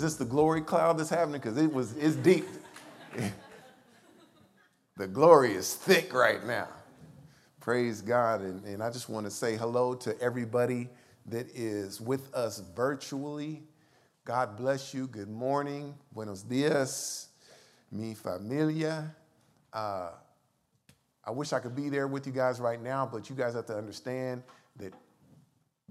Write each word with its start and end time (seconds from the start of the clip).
Is 0.00 0.04
this 0.04 0.16
the 0.16 0.24
glory 0.24 0.62
cloud 0.62 0.96
that's 0.96 1.10
happening? 1.10 1.42
Because 1.42 1.58
it 1.58 1.70
was 1.70 1.94
it's 1.94 2.16
deep. 2.16 2.46
the 4.96 5.06
glory 5.06 5.52
is 5.52 5.74
thick 5.74 6.14
right 6.14 6.42
now. 6.46 6.68
Praise 7.60 8.00
God. 8.00 8.40
And, 8.40 8.64
and 8.64 8.82
I 8.82 8.88
just 8.88 9.10
want 9.10 9.26
to 9.26 9.30
say 9.30 9.58
hello 9.58 9.94
to 9.96 10.18
everybody 10.18 10.88
that 11.26 11.54
is 11.54 12.00
with 12.00 12.34
us 12.34 12.62
virtually. 12.74 13.62
God 14.24 14.56
bless 14.56 14.94
you. 14.94 15.06
Good 15.06 15.28
morning. 15.28 15.94
Buenos 16.14 16.44
dias. 16.44 17.28
Mi 17.92 18.14
familia. 18.14 19.14
Uh, 19.70 20.12
I 21.22 21.30
wish 21.30 21.52
I 21.52 21.58
could 21.58 21.76
be 21.76 21.90
there 21.90 22.08
with 22.08 22.26
you 22.26 22.32
guys 22.32 22.58
right 22.58 22.80
now, 22.80 23.04
but 23.04 23.28
you 23.28 23.36
guys 23.36 23.52
have 23.52 23.66
to 23.66 23.76
understand 23.76 24.44
that 24.76 24.94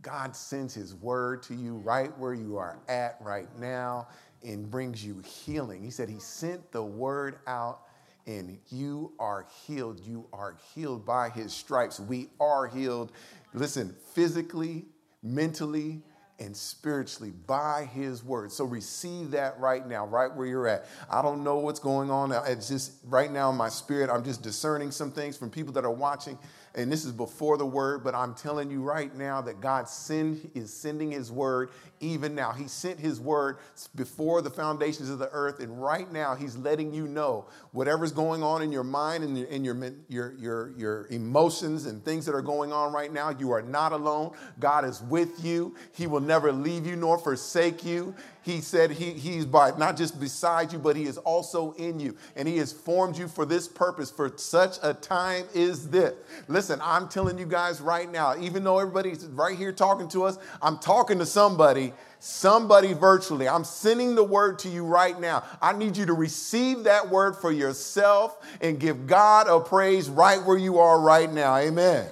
God 0.01 0.35
sends 0.35 0.73
His 0.73 0.95
word 0.95 1.43
to 1.43 1.55
you 1.55 1.75
right 1.77 2.15
where 2.17 2.33
you 2.33 2.57
are 2.57 2.79
at 2.87 3.17
right 3.21 3.47
now 3.59 4.07
and 4.43 4.69
brings 4.69 5.03
you 5.05 5.19
healing. 5.19 5.83
He 5.83 5.91
said 5.91 6.09
He 6.09 6.19
sent 6.19 6.71
the 6.71 6.83
word 6.83 7.39
out 7.47 7.81
and 8.27 8.57
you 8.69 9.13
are 9.19 9.47
healed. 9.65 9.99
You 9.99 10.27
are 10.33 10.55
healed 10.73 11.05
by 11.05 11.29
His 11.29 11.53
stripes. 11.53 11.99
We 11.99 12.29
are 12.39 12.67
healed. 12.67 13.11
Listen, 13.53 13.95
physically, 14.13 14.85
mentally, 15.23 16.01
and 16.39 16.55
spiritually 16.55 17.33
by 17.47 17.89
his 17.93 18.23
word. 18.23 18.51
So 18.51 18.65
receive 18.65 19.31
that 19.31 19.59
right 19.59 19.85
now, 19.87 20.05
right 20.05 20.33
where 20.33 20.47
you're 20.47 20.67
at. 20.67 20.85
I 21.09 21.21
don't 21.21 21.43
know 21.43 21.57
what's 21.57 21.79
going 21.79 22.09
on. 22.09 22.31
It's 22.47 22.67
just 22.67 22.93
right 23.05 23.31
now 23.31 23.49
in 23.49 23.55
my 23.55 23.69
spirit, 23.69 24.09
I'm 24.09 24.23
just 24.23 24.41
discerning 24.41 24.91
some 24.91 25.11
things 25.11 25.37
from 25.37 25.49
people 25.49 25.73
that 25.73 25.85
are 25.85 25.91
watching 25.91 26.37
and 26.75 26.91
this 26.91 27.03
is 27.03 27.11
before 27.11 27.57
the 27.57 27.65
word, 27.65 28.03
but 28.03 28.13
I'm 28.13 28.35
telling 28.35 28.69
you 28.69 28.81
right 28.81 29.13
now 29.15 29.41
that 29.41 29.59
God 29.59 29.89
send, 29.89 30.51
is 30.53 30.71
sending 30.71 31.11
his 31.11 31.31
word 31.31 31.71
even 31.99 32.35
now. 32.35 32.51
He 32.51 32.67
sent 32.67 32.99
his 32.99 33.19
word 33.19 33.57
before 33.95 34.41
the 34.41 34.49
foundations 34.49 35.09
of 35.09 35.19
the 35.19 35.29
earth, 35.31 35.59
and 35.59 35.81
right 35.81 36.09
now 36.11 36.35
he's 36.35 36.55
letting 36.55 36.93
you 36.93 37.07
know 37.07 37.47
whatever's 37.71 38.11
going 38.11 38.43
on 38.43 38.61
in 38.61 38.71
your 38.71 38.83
mind 38.83 39.23
and 39.23 39.37
in 39.37 39.65
your, 39.65 39.75
your, 40.07 40.33
your, 40.37 40.71
your 40.77 41.07
emotions 41.07 41.85
and 41.85 42.03
things 42.05 42.25
that 42.25 42.35
are 42.35 42.41
going 42.41 42.71
on 42.71 42.93
right 42.93 43.11
now, 43.11 43.31
you 43.31 43.51
are 43.51 43.61
not 43.61 43.91
alone. 43.91 44.31
God 44.59 44.85
is 44.85 45.01
with 45.01 45.43
you. 45.43 45.75
He 45.93 46.07
will 46.07 46.21
never 46.29 46.53
leave 46.53 46.85
you 46.85 46.95
nor 46.95 47.17
forsake 47.17 47.83
you. 47.83 48.13
He 48.43 48.61
said 48.61 48.91
he, 48.91 49.11
he's 49.11 49.45
by 49.45 49.71
not 49.77 49.97
just 49.97 50.19
beside 50.19 50.71
you, 50.71 50.79
but 50.79 50.95
he 50.95 51.03
is 51.03 51.17
also 51.17 51.73
in 51.73 51.99
you. 51.99 52.15
And 52.35 52.47
he 52.47 52.57
has 52.59 52.71
formed 52.71 53.17
you 53.17 53.27
for 53.27 53.45
this 53.45 53.67
purpose, 53.67 54.09
for 54.11 54.31
such 54.37 54.77
a 54.81 54.93
time 54.93 55.45
is 55.53 55.89
this. 55.89 56.13
Listen, 56.47 56.79
I'm 56.83 57.09
telling 57.09 57.37
you 57.37 57.45
guys 57.45 57.81
right 57.81 58.09
now, 58.09 58.37
even 58.39 58.63
though 58.63 58.79
everybody's 58.79 59.25
right 59.25 59.57
here 59.57 59.71
talking 59.71 60.07
to 60.09 60.23
us, 60.23 60.37
I'm 60.61 60.77
talking 60.77 61.17
to 61.19 61.25
somebody, 61.25 61.93
somebody 62.19 62.93
virtually. 62.93 63.49
I'm 63.49 63.63
sending 63.63 64.13
the 64.13 64.23
word 64.23 64.59
to 64.59 64.69
you 64.69 64.85
right 64.85 65.19
now. 65.19 65.43
I 65.61 65.73
need 65.73 65.97
you 65.97 66.05
to 66.05 66.13
receive 66.13 66.83
that 66.83 67.09
word 67.09 67.37
for 67.37 67.51
yourself 67.51 68.37
and 68.61 68.79
give 68.79 69.07
God 69.07 69.47
a 69.47 69.59
praise 69.59 70.09
right 70.09 70.41
where 70.45 70.57
you 70.57 70.77
are 70.77 71.01
right 71.01 71.31
now. 71.31 71.57
Amen. 71.57 72.07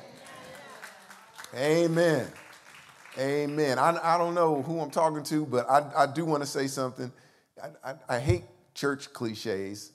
Amen. 1.55 2.27
Amen. 3.17 3.79
I, 3.79 4.15
I 4.15 4.17
don't 4.17 4.35
know 4.35 4.61
who 4.61 4.79
I'm 4.79 4.91
talking 4.91 5.23
to, 5.23 5.45
but 5.45 5.67
I, 5.69 6.03
I 6.03 6.05
do 6.05 6.23
want 6.23 6.43
to 6.43 6.47
say 6.47 6.67
something. 6.67 7.11
I, 7.61 7.91
I, 7.91 7.95
I, 8.07 8.19
hate 8.19 8.43
church 8.75 9.11
cliches, 9.11 9.91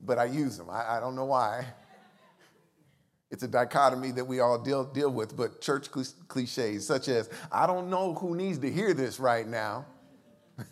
but 0.00 0.18
I 0.18 0.24
use 0.24 0.56
them. 0.56 0.70
I, 0.70 0.96
I 0.96 1.00
don't 1.00 1.14
know 1.14 1.26
why. 1.26 1.66
It's 3.30 3.42
a 3.42 3.48
dichotomy 3.48 4.12
that 4.12 4.24
we 4.24 4.40
all 4.40 4.58
deal, 4.58 4.84
deal 4.84 5.10
with, 5.10 5.36
but 5.36 5.60
church 5.60 5.88
cliches, 6.28 6.86
such 6.86 7.08
as, 7.08 7.28
I 7.50 7.66
don't 7.66 7.90
know 7.90 8.14
who 8.14 8.34
needs 8.34 8.58
to 8.58 8.70
hear 8.70 8.94
this 8.94 9.20
right 9.20 9.46
now, 9.46 9.84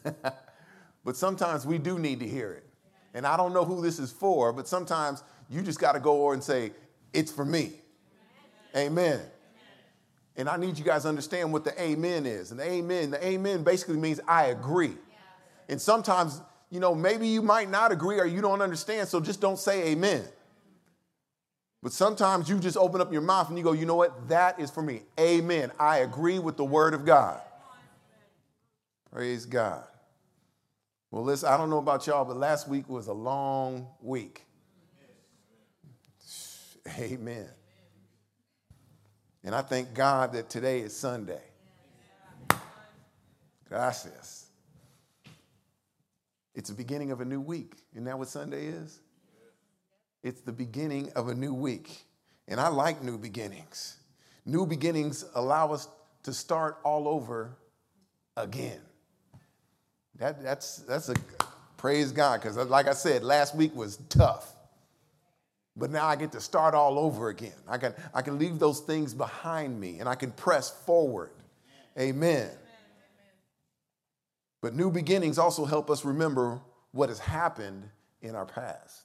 but 1.05 1.17
sometimes 1.17 1.67
we 1.67 1.79
do 1.79 1.99
need 1.99 2.21
to 2.21 2.29
hear 2.29 2.53
it. 2.53 2.67
And 3.13 3.27
I 3.27 3.37
don't 3.37 3.53
know 3.53 3.65
who 3.65 3.83
this 3.83 3.99
is 3.99 4.13
for, 4.13 4.53
but 4.53 4.69
sometimes 4.69 5.23
you 5.51 5.63
just 5.63 5.81
got 5.81 5.93
to 5.93 6.01
go 6.01 6.25
over 6.25 6.35
and 6.35 6.43
say, 6.43 6.73
It's 7.13 7.33
for 7.33 7.45
me. 7.45 7.73
Amen. 8.77 9.21
And 10.37 10.49
I 10.49 10.57
need 10.57 10.79
you 10.79 10.85
guys 10.85 11.03
to 11.03 11.09
understand 11.09 11.53
what 11.53 11.65
the 11.65 11.81
amen 11.81 12.25
is. 12.27 12.51
And 12.51 12.61
the 12.61 12.65
amen, 12.65 13.11
the 13.11 13.25
amen 13.25 13.63
basically 13.63 13.97
means 13.97 14.21
I 14.27 14.47
agree. 14.47 14.97
And 15.69 15.81
sometimes, 15.81 16.41
you 16.71 16.81
know, 16.81 16.95
maybe 16.95 17.29
you 17.29 17.43
might 17.43 17.71
not 17.71 17.93
agree 17.93 18.19
or 18.19 18.27
you 18.27 18.41
don't 18.41 18.63
understand, 18.63 19.09
so 19.09 19.21
just 19.21 19.41
don't 19.41 19.59
say 19.59 19.89
amen. 19.89 20.25
But 21.83 21.93
sometimes 21.93 22.49
you 22.49 22.59
just 22.59 22.77
open 22.77 23.01
up 23.01 23.13
your 23.13 23.23
mouth 23.23 23.49
and 23.49 23.57
you 23.57 23.65
go, 23.65 23.73
you 23.73 23.87
know 23.87 23.95
what? 23.95 24.29
That 24.29 24.61
is 24.61 24.71
for 24.71 24.83
me. 24.83 25.03
Amen. 25.19 25.73
I 25.79 25.99
agree 25.99 26.39
with 26.39 26.57
the 26.57 26.65
word 26.65 26.93
of 26.93 27.05
God. 27.05 27.41
Praise 29.11 29.47
God. 29.47 29.85
Well, 31.11 31.25
listen, 31.25 31.49
I 31.49 31.57
don't 31.57 31.71
know 31.71 31.79
about 31.79 32.07
y'all, 32.07 32.25
but 32.25 32.37
last 32.37 32.69
week 32.69 32.89
was 32.89 33.09
a 33.09 33.13
long 33.13 33.89
week. 34.01 34.45
Amen. 36.99 37.49
And 39.43 39.55
I 39.55 39.63
thank 39.63 39.95
God 39.95 40.33
that 40.35 40.51
today 40.51 40.81
is 40.81 40.95
Sunday. 40.95 41.43
Gracias. 43.69 44.47
It's 46.55 46.69
the 46.69 46.77
beginning 46.77 47.11
of 47.11 47.21
a 47.21 47.25
new 47.25 47.41
week. 47.41 47.75
Isn't 47.93 48.05
that 48.05 48.19
what 48.19 48.29
Sunday 48.29 48.67
is? 48.67 49.01
It's 50.23 50.43
the 50.43 50.53
beginning 50.53 51.11
of 51.17 51.29
a 51.29 51.35
new 51.35 51.55
week. 51.55 52.05
And 52.49 52.61
I 52.61 52.69
like 52.69 53.03
new 53.03 53.17
beginnings. 53.17 53.97
New 54.45 54.67
beginnings 54.67 55.25
allow 55.35 55.73
us 55.73 55.89
to 56.25 56.33
start 56.35 56.79
all 56.85 57.09
over 57.09 57.57
again. 58.37 58.81
That, 60.17 60.43
that's, 60.43 60.79
that's 60.79 61.09
a 61.09 61.15
praise 61.79 62.13
God, 62.13 62.43
because 62.43 62.57
like 62.57 62.89
I 62.89 62.93
said, 62.93 63.23
last 63.23 63.55
week 63.55 63.75
was 63.75 63.97
tough. 64.09 64.53
But 65.77 65.91
now 65.91 66.07
I 66.07 66.17
get 66.17 66.33
to 66.33 66.41
start 66.41 66.75
all 66.75 66.99
over 66.99 67.29
again. 67.29 67.55
I 67.69 67.79
can, 67.79 67.95
I 68.13 68.23
can 68.23 68.39
leave 68.39 68.59
those 68.59 68.81
things 68.81 69.15
behind 69.15 69.81
me 69.81 69.99
and 70.01 70.09
I 70.09 70.15
can 70.15 70.33
press 70.33 70.71
forward. 70.85 71.31
Amen. 71.99 72.11
Amen. 72.17 72.51
But 74.61 74.75
new 74.75 74.91
beginnings 74.91 75.39
also 75.39 75.65
help 75.65 75.91
us 75.91 76.05
remember 76.05 76.61
what 76.93 77.09
has 77.09 77.19
happened 77.19 77.89
in 78.21 78.35
our 78.35 78.47
past. 78.47 79.05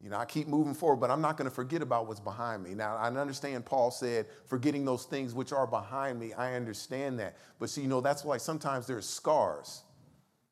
You 0.00 0.10
know, 0.10 0.18
I 0.18 0.26
keep 0.26 0.46
moving 0.46 0.74
forward, 0.74 1.00
but 1.00 1.10
I'm 1.10 1.22
not 1.22 1.38
going 1.38 1.48
to 1.48 1.54
forget 1.54 1.80
about 1.80 2.06
what's 2.06 2.20
behind 2.20 2.62
me. 2.62 2.74
Now, 2.74 2.96
I 2.96 3.08
understand 3.08 3.64
Paul 3.64 3.90
said, 3.90 4.26
forgetting 4.44 4.84
those 4.84 5.04
things 5.04 5.32
which 5.32 5.50
are 5.50 5.66
behind 5.66 6.20
me. 6.20 6.34
I 6.34 6.54
understand 6.54 7.18
that. 7.20 7.36
But 7.58 7.70
see, 7.70 7.80
you 7.80 7.88
know, 7.88 8.02
that's 8.02 8.22
why 8.22 8.36
sometimes 8.36 8.86
there's 8.86 9.08
scars. 9.08 9.82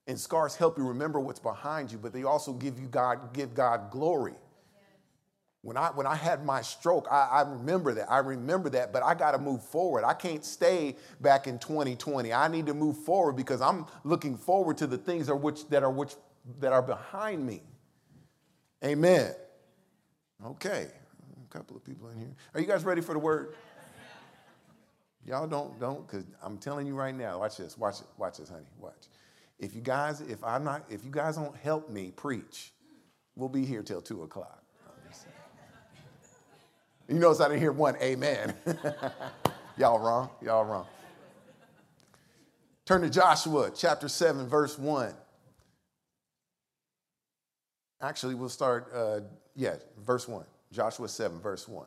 And 0.07 0.19
scars 0.19 0.57
help 0.57 0.79
you 0.79 0.89
remember 0.89 1.21
what's 1.21 1.39
behind 1.39 1.93
you, 1.93 1.99
but 1.99 2.15
they 2.15 2.25
also 2.25 2.55
give 2.55 2.79
you 2.79 2.87
God, 2.87 3.35
give 3.35 3.55
God 3.55 3.91
glory. 3.91 4.35
When 5.63 5.77
I, 5.77 5.91
when 5.91 6.09
I 6.09 6.17
had 6.17 6.45
my 6.45 6.61
stroke, 6.61 7.07
I, 7.11 7.29
I 7.31 7.43
remember 7.43 7.95
that. 7.95 8.11
I 8.11 8.19
remember 8.19 8.69
that, 8.71 8.93
but 8.93 9.05
I 9.05 9.15
got 9.15 9.31
to 9.31 9.39
move 9.39 9.63
forward. 9.63 10.05
I 10.05 10.13
can't 10.13 10.45
stay 10.45 10.97
back 11.21 11.47
in 11.47 11.59
2020. 11.61 12.33
I 12.33 12.49
need 12.49 12.67
to 12.67 12.75
move 12.75 12.97
forward 12.99 13.35
because 13.35 13.61
I'm 13.61 13.87
looking 14.03 14.37
forward 14.37 14.77
to 14.79 14.89
the 14.89 14.99
things 14.99 15.29
are 15.29 15.37
which, 15.37 15.69
that, 15.69 15.85
are 15.85 15.91
which, 15.91 16.15
that 16.59 16.73
are 16.73 16.83
behind 16.83 17.47
me. 17.47 17.63
Amen. 18.85 19.33
Okay, 20.45 20.89
a 20.91 21.57
couple 21.57 21.77
of 21.77 21.85
people 21.85 22.09
in 22.09 22.19
here. 22.19 22.35
Are 22.55 22.61
you 22.61 22.67
guys 22.67 22.83
ready 22.83 23.01
for 23.01 23.13
the 23.13 23.21
word? 23.21 23.55
Y'all 25.25 25.47
don't, 25.47 25.79
don't, 25.79 26.05
because 26.05 26.25
I'm 26.43 26.59
telling 26.59 26.85
you 26.89 26.97
right 26.97 27.15
now, 27.15 27.39
watch 27.39 27.59
this, 27.59 27.79
watch 27.79 28.01
it, 28.01 28.07
watch 28.19 28.39
this, 28.39 28.49
honey, 28.49 28.67
watch. 28.81 29.07
If 29.61 29.77
you 29.77 29.81
guys, 29.81 30.21
if 30.21 30.43
I'm 30.43 30.65
not, 30.65 30.85
if 30.91 31.05
you 31.05 31.13
guys 31.13 31.37
don't 31.37 31.57
help 31.57 31.89
me 31.89 32.11
preach, 32.11 32.73
we'll 33.37 33.49
be 33.49 33.65
here 33.65 33.85
till 33.85 34.03
two 34.03 34.25
o'clock. 34.25 34.62
You 37.09 37.19
notice 37.19 37.41
I 37.41 37.49
didn't 37.49 37.61
hear 37.61 37.73
one 37.73 37.97
amen. 37.97 38.55
Y'all 39.77 39.99
wrong. 39.99 40.31
Y'all 40.41 40.65
wrong. 40.65 40.87
Turn 42.85 43.03
to 43.03 43.11
Joshua 43.11 43.71
chapter 43.75 44.09
7, 44.09 44.49
verse 44.49 44.79
1. 44.79 45.15
Actually, 48.01 48.35
we'll 48.35 48.49
start, 48.49 48.91
uh, 48.95 49.21
yeah, 49.55 49.77
verse 50.05 50.27
1. 50.27 50.45
Joshua 50.73 51.09
7, 51.09 51.41
verse 51.41 51.69
1. 51.69 51.87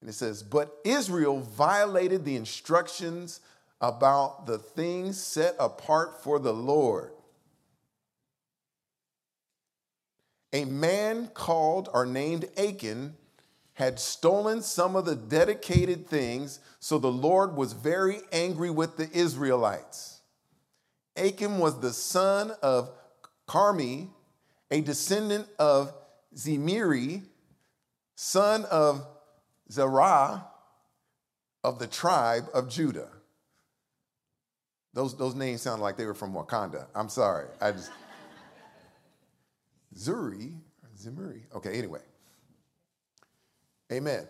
And 0.00 0.08
it 0.08 0.14
says, 0.14 0.42
But 0.42 0.74
Israel 0.84 1.40
violated 1.40 2.24
the 2.24 2.36
instructions 2.36 3.40
about 3.80 4.46
the 4.46 4.58
things 4.58 5.22
set 5.22 5.54
apart 5.58 6.22
for 6.22 6.38
the 6.38 6.52
Lord 6.52 7.12
a 10.52 10.64
man 10.64 11.28
called 11.28 11.88
or 11.92 12.06
named 12.06 12.46
Achan 12.56 13.14
had 13.78 14.00
stolen 14.00 14.60
some 14.60 14.96
of 14.96 15.04
the 15.04 15.14
dedicated 15.14 16.08
things, 16.08 16.58
so 16.80 16.98
the 16.98 17.12
Lord 17.12 17.54
was 17.54 17.74
very 17.74 18.18
angry 18.32 18.70
with 18.70 18.96
the 18.96 19.08
Israelites. 19.12 20.20
Achan 21.16 21.58
was 21.58 21.78
the 21.78 21.92
son 21.92 22.50
of 22.60 22.90
Carmi, 23.46 24.08
a 24.72 24.80
descendant 24.80 25.46
of 25.60 25.94
Zimiri, 26.34 27.22
son 28.16 28.64
of 28.64 29.06
Zerah 29.70 30.44
of 31.62 31.78
the 31.78 31.86
tribe 31.86 32.48
of 32.52 32.68
Judah. 32.68 33.10
Those, 34.92 35.16
those 35.16 35.36
names 35.36 35.62
sound 35.62 35.82
like 35.82 35.96
they 35.96 36.04
were 36.04 36.14
from 36.14 36.34
Wakanda. 36.34 36.88
I'm 36.96 37.08
sorry. 37.08 37.46
I 37.60 37.70
just 37.70 37.92
Zuri, 39.96 40.58
Zimuri. 41.00 41.42
Okay, 41.54 41.74
anyway. 41.78 42.00
Amen. 43.92 44.26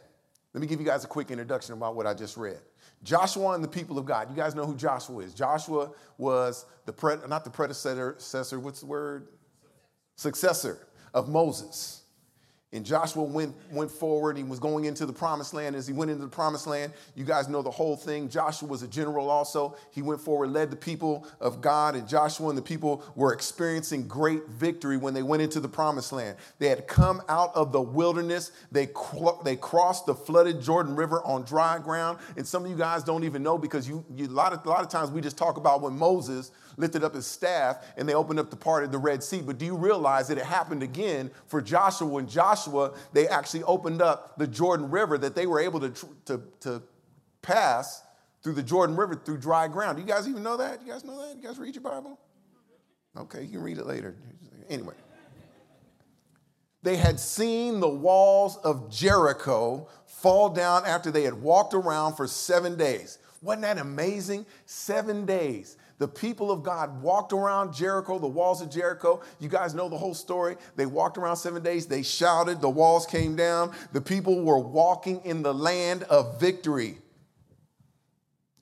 Let 0.54 0.60
me 0.60 0.66
give 0.66 0.80
you 0.80 0.86
guys 0.86 1.04
a 1.04 1.08
quick 1.08 1.30
introduction 1.30 1.74
about 1.74 1.94
what 1.94 2.06
I 2.06 2.14
just 2.14 2.36
read. 2.36 2.58
Joshua 3.02 3.52
and 3.52 3.62
the 3.62 3.68
people 3.68 3.98
of 3.98 4.06
God. 4.06 4.28
You 4.30 4.36
guys 4.36 4.54
know 4.54 4.66
who 4.66 4.74
Joshua 4.74 5.22
is. 5.22 5.34
Joshua 5.34 5.90
was 6.16 6.66
the 6.86 6.92
pre- 6.92 7.16
not 7.28 7.44
the 7.44 7.50
predecessor, 7.50 8.16
what's 8.58 8.80
the 8.80 8.86
word? 8.86 9.28
Successor 10.16 10.88
of 11.14 11.28
Moses. 11.28 12.02
And 12.70 12.84
Joshua 12.84 13.22
went, 13.22 13.54
went 13.72 13.90
forward. 13.90 14.36
He 14.36 14.42
was 14.42 14.58
going 14.58 14.84
into 14.84 15.06
the 15.06 15.12
promised 15.12 15.54
land. 15.54 15.74
As 15.74 15.86
he 15.86 15.94
went 15.94 16.10
into 16.10 16.24
the 16.24 16.30
promised 16.30 16.66
land, 16.66 16.92
you 17.14 17.24
guys 17.24 17.48
know 17.48 17.62
the 17.62 17.70
whole 17.70 17.96
thing. 17.96 18.28
Joshua 18.28 18.68
was 18.68 18.82
a 18.82 18.88
general 18.88 19.30
also. 19.30 19.74
He 19.90 20.02
went 20.02 20.20
forward, 20.20 20.50
led 20.50 20.70
the 20.70 20.76
people 20.76 21.26
of 21.40 21.62
God, 21.62 21.94
and 21.94 22.06
Joshua 22.06 22.50
and 22.50 22.58
the 22.58 22.62
people 22.62 23.02
were 23.14 23.32
experiencing 23.32 24.06
great 24.06 24.46
victory 24.48 24.98
when 24.98 25.14
they 25.14 25.22
went 25.22 25.40
into 25.40 25.60
the 25.60 25.68
promised 25.68 26.12
land. 26.12 26.36
They 26.58 26.68
had 26.68 26.86
come 26.86 27.22
out 27.30 27.56
of 27.56 27.72
the 27.72 27.80
wilderness. 27.80 28.52
They, 28.70 28.88
they 29.44 29.56
crossed 29.56 30.04
the 30.04 30.14
flooded 30.14 30.60
Jordan 30.60 30.94
River 30.94 31.22
on 31.24 31.44
dry 31.44 31.78
ground. 31.78 32.18
And 32.36 32.46
some 32.46 32.66
of 32.66 32.70
you 32.70 32.76
guys 32.76 33.02
don't 33.02 33.24
even 33.24 33.42
know 33.42 33.56
because 33.56 33.88
you, 33.88 34.04
you 34.14 34.26
a, 34.26 34.28
lot 34.28 34.52
of, 34.52 34.66
a 34.66 34.68
lot 34.68 34.82
of 34.82 34.90
times 34.90 35.10
we 35.10 35.22
just 35.22 35.38
talk 35.38 35.56
about 35.56 35.80
when 35.80 35.96
Moses 35.96 36.50
lifted 36.78 37.04
up 37.04 37.14
his 37.14 37.26
staff 37.26 37.84
and 37.98 38.08
they 38.08 38.14
opened 38.14 38.38
up 38.38 38.48
the 38.48 38.56
part 38.56 38.84
of 38.84 38.92
the 38.92 38.98
Red 38.98 39.22
Sea. 39.22 39.42
But 39.42 39.58
do 39.58 39.66
you 39.66 39.76
realize 39.76 40.28
that 40.28 40.38
it 40.38 40.44
happened 40.44 40.82
again 40.82 41.30
for 41.46 41.60
Joshua? 41.60 42.08
When 42.08 42.26
Joshua, 42.26 42.94
they 43.12 43.28
actually 43.28 43.64
opened 43.64 44.00
up 44.00 44.38
the 44.38 44.46
Jordan 44.46 44.90
River 44.90 45.18
that 45.18 45.34
they 45.34 45.46
were 45.46 45.60
able 45.60 45.80
to, 45.80 45.92
to, 46.24 46.42
to 46.60 46.82
pass 47.42 48.02
through 48.42 48.54
the 48.54 48.62
Jordan 48.62 48.96
River 48.96 49.14
through 49.16 49.38
dry 49.38 49.68
ground. 49.68 49.96
Do 49.96 50.02
you 50.02 50.08
guys 50.08 50.28
even 50.28 50.42
know 50.42 50.56
that? 50.56 50.80
You 50.80 50.92
guys 50.92 51.04
know 51.04 51.20
that? 51.26 51.36
You 51.36 51.42
guys 51.42 51.58
read 51.58 51.74
your 51.74 51.82
Bible? 51.82 52.18
Okay, 53.16 53.42
you 53.42 53.50
can 53.50 53.62
read 53.62 53.78
it 53.78 53.86
later. 53.86 54.14
Anyway. 54.70 54.94
They 56.82 56.96
had 56.96 57.18
seen 57.18 57.80
the 57.80 57.88
walls 57.88 58.56
of 58.58 58.90
Jericho 58.90 59.88
fall 60.06 60.50
down 60.50 60.86
after 60.86 61.10
they 61.10 61.24
had 61.24 61.34
walked 61.34 61.74
around 61.74 62.14
for 62.14 62.28
seven 62.28 62.76
days. 62.76 63.18
Wasn't 63.42 63.62
that 63.62 63.78
amazing? 63.78 64.46
Seven 64.66 65.26
days. 65.26 65.76
The 65.98 66.08
people 66.08 66.52
of 66.52 66.62
God 66.62 67.02
walked 67.02 67.32
around 67.32 67.74
Jericho, 67.74 68.18
the 68.18 68.28
walls 68.28 68.62
of 68.62 68.70
Jericho. 68.70 69.20
You 69.40 69.48
guys 69.48 69.74
know 69.74 69.88
the 69.88 69.98
whole 69.98 70.14
story. 70.14 70.56
They 70.76 70.86
walked 70.86 71.18
around 71.18 71.36
seven 71.36 71.62
days. 71.62 71.86
They 71.86 72.02
shouted. 72.02 72.60
The 72.60 72.70
walls 72.70 73.04
came 73.04 73.34
down. 73.34 73.72
The 73.92 74.00
people 74.00 74.42
were 74.42 74.58
walking 74.58 75.20
in 75.24 75.42
the 75.42 75.52
land 75.52 76.04
of 76.04 76.40
victory. 76.40 76.98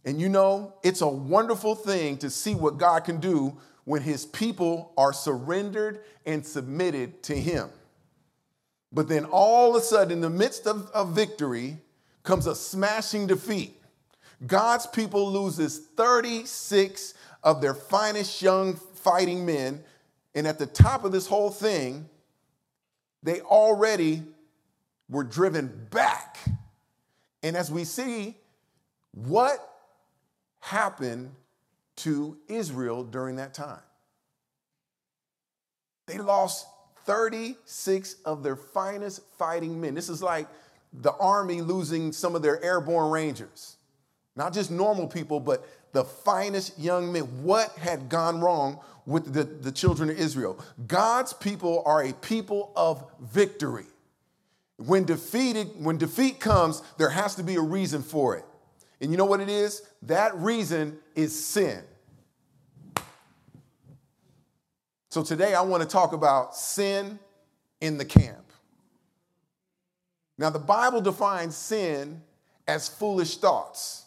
And 0.06 0.20
you 0.20 0.30
know, 0.30 0.72
it's 0.82 1.02
a 1.02 1.08
wonderful 1.08 1.74
thing 1.74 2.16
to 2.18 2.30
see 2.30 2.54
what 2.54 2.78
God 2.78 3.00
can 3.00 3.20
do 3.20 3.58
when 3.84 4.02
his 4.02 4.24
people 4.24 4.92
are 4.96 5.12
surrendered 5.12 6.00
and 6.24 6.44
submitted 6.44 7.22
to 7.24 7.34
him. 7.34 7.68
But 8.92 9.08
then 9.08 9.26
all 9.26 9.76
of 9.76 9.82
a 9.82 9.84
sudden, 9.84 10.12
in 10.12 10.20
the 10.20 10.30
midst 10.30 10.66
of, 10.66 10.90
of 10.92 11.10
victory, 11.10 11.76
comes 12.22 12.46
a 12.46 12.54
smashing 12.54 13.26
defeat. 13.26 13.80
God's 14.44 14.86
people 14.86 15.30
loses 15.30 15.78
36 15.96 17.14
of 17.46 17.60
their 17.60 17.74
finest 17.74 18.42
young 18.42 18.74
fighting 18.74 19.46
men. 19.46 19.82
And 20.34 20.48
at 20.48 20.58
the 20.58 20.66
top 20.66 21.04
of 21.04 21.12
this 21.12 21.28
whole 21.28 21.48
thing, 21.48 22.10
they 23.22 23.40
already 23.40 24.24
were 25.08 25.22
driven 25.22 25.86
back. 25.90 26.38
And 27.44 27.56
as 27.56 27.70
we 27.70 27.84
see, 27.84 28.34
what 29.12 29.60
happened 30.58 31.30
to 31.98 32.36
Israel 32.48 33.04
during 33.04 33.36
that 33.36 33.54
time? 33.54 33.80
They 36.06 36.18
lost 36.18 36.66
36 37.04 38.16
of 38.24 38.42
their 38.42 38.56
finest 38.56 39.22
fighting 39.38 39.80
men. 39.80 39.94
This 39.94 40.08
is 40.08 40.20
like 40.20 40.48
the 40.92 41.12
army 41.12 41.60
losing 41.60 42.10
some 42.10 42.34
of 42.34 42.42
their 42.42 42.62
airborne 42.62 43.12
rangers. 43.12 43.76
Not 44.34 44.52
just 44.52 44.70
normal 44.70 45.06
people, 45.06 45.40
but 45.40 45.66
the 45.96 46.04
finest 46.04 46.78
young 46.78 47.10
men. 47.10 47.22
What 47.42 47.70
had 47.78 48.10
gone 48.10 48.42
wrong 48.42 48.80
with 49.06 49.32
the, 49.32 49.44
the 49.44 49.72
children 49.72 50.10
of 50.10 50.18
Israel? 50.18 50.62
God's 50.86 51.32
people 51.32 51.82
are 51.86 52.04
a 52.04 52.12
people 52.12 52.70
of 52.76 53.02
victory. 53.18 53.86
When 54.76 55.04
defeated, 55.04 55.68
when 55.78 55.96
defeat 55.96 56.38
comes, 56.38 56.82
there 56.98 57.08
has 57.08 57.34
to 57.36 57.42
be 57.42 57.54
a 57.54 57.62
reason 57.62 58.02
for 58.02 58.36
it. 58.36 58.44
And 59.00 59.10
you 59.10 59.16
know 59.16 59.24
what 59.24 59.40
it 59.40 59.48
is? 59.48 59.88
That 60.02 60.36
reason 60.36 60.98
is 61.14 61.34
sin. 61.34 61.82
So 65.08 65.22
today 65.22 65.54
I 65.54 65.62
want 65.62 65.82
to 65.82 65.88
talk 65.88 66.12
about 66.12 66.54
sin 66.54 67.18
in 67.80 67.96
the 67.96 68.04
camp. 68.04 68.52
Now, 70.36 70.50
the 70.50 70.58
Bible 70.58 71.00
defines 71.00 71.56
sin 71.56 72.20
as 72.68 72.86
foolish 72.86 73.38
thoughts 73.38 74.05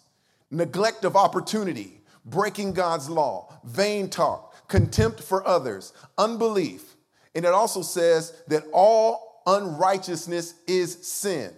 neglect 0.51 1.05
of 1.05 1.15
opportunity, 1.15 2.01
breaking 2.25 2.73
God's 2.73 3.09
law, 3.09 3.53
vain 3.63 4.09
talk, 4.09 4.67
contempt 4.67 5.21
for 5.21 5.45
others, 5.47 5.93
unbelief. 6.17 6.95
And 7.35 7.45
it 7.45 7.53
also 7.53 7.81
says 7.81 8.33
that 8.47 8.63
all 8.73 9.41
unrighteousness 9.45 10.55
is 10.67 11.05
sin. 11.07 11.53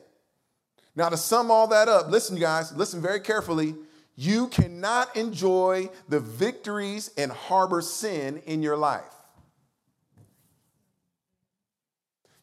Now, 0.95 1.09
to 1.09 1.17
sum 1.17 1.51
all 1.51 1.67
that 1.67 1.87
up, 1.87 2.09
listen, 2.09 2.37
guys, 2.37 2.73
listen 2.73 3.01
very 3.01 3.21
carefully. 3.21 3.75
You 4.15 4.47
cannot 4.47 5.15
enjoy 5.15 5.89
the 6.09 6.19
victories 6.19 7.11
and 7.17 7.31
harbor 7.31 7.81
sin 7.81 8.41
in 8.45 8.61
your 8.61 8.75
life. 8.75 9.03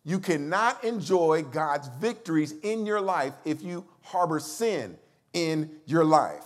You 0.04 0.18
cannot 0.18 0.82
enjoy 0.84 1.42
God's 1.42 1.88
victories 2.00 2.54
in 2.62 2.86
your 2.86 3.00
life 3.00 3.34
if 3.44 3.62
you 3.62 3.84
harbor 4.00 4.40
sin 4.40 4.96
in 5.32 5.70
your 5.86 6.04
life. 6.04 6.44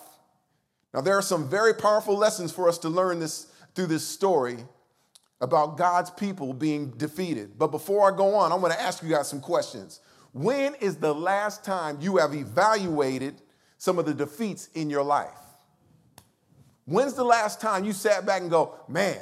Now, 0.92 1.00
there 1.00 1.16
are 1.16 1.22
some 1.22 1.48
very 1.48 1.74
powerful 1.74 2.16
lessons 2.16 2.52
for 2.52 2.68
us 2.68 2.78
to 2.78 2.88
learn 2.88 3.20
this 3.20 3.46
through 3.74 3.86
this 3.86 4.06
story 4.06 4.58
about 5.40 5.76
God's 5.76 6.10
people 6.10 6.52
being 6.52 6.90
defeated. 6.90 7.58
But 7.58 7.68
before 7.68 8.12
I 8.12 8.16
go 8.16 8.34
on, 8.34 8.52
I'm 8.52 8.60
going 8.60 8.72
to 8.72 8.80
ask 8.80 9.02
you 9.02 9.08
guys 9.08 9.28
some 9.28 9.40
questions. 9.40 10.00
When 10.32 10.74
is 10.76 10.96
the 10.96 11.14
last 11.14 11.64
time 11.64 11.98
you 12.00 12.18
have 12.18 12.34
evaluated 12.34 13.40
some 13.76 13.98
of 13.98 14.06
the 14.06 14.14
defeats 14.14 14.68
in 14.74 14.88
your 14.88 15.02
life? 15.02 15.28
When's 16.84 17.14
the 17.14 17.24
last 17.24 17.60
time 17.60 17.84
you 17.84 17.92
sat 17.92 18.24
back 18.24 18.40
and 18.40 18.50
go, 18.50 18.76
man, 18.88 19.20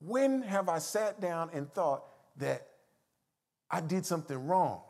when 0.00 0.42
have 0.42 0.68
I 0.68 0.78
sat 0.78 1.20
down 1.20 1.50
and 1.52 1.72
thought 1.72 2.04
that 2.36 2.66
I 3.70 3.80
did 3.80 4.04
something 4.04 4.46
wrong? 4.46 4.82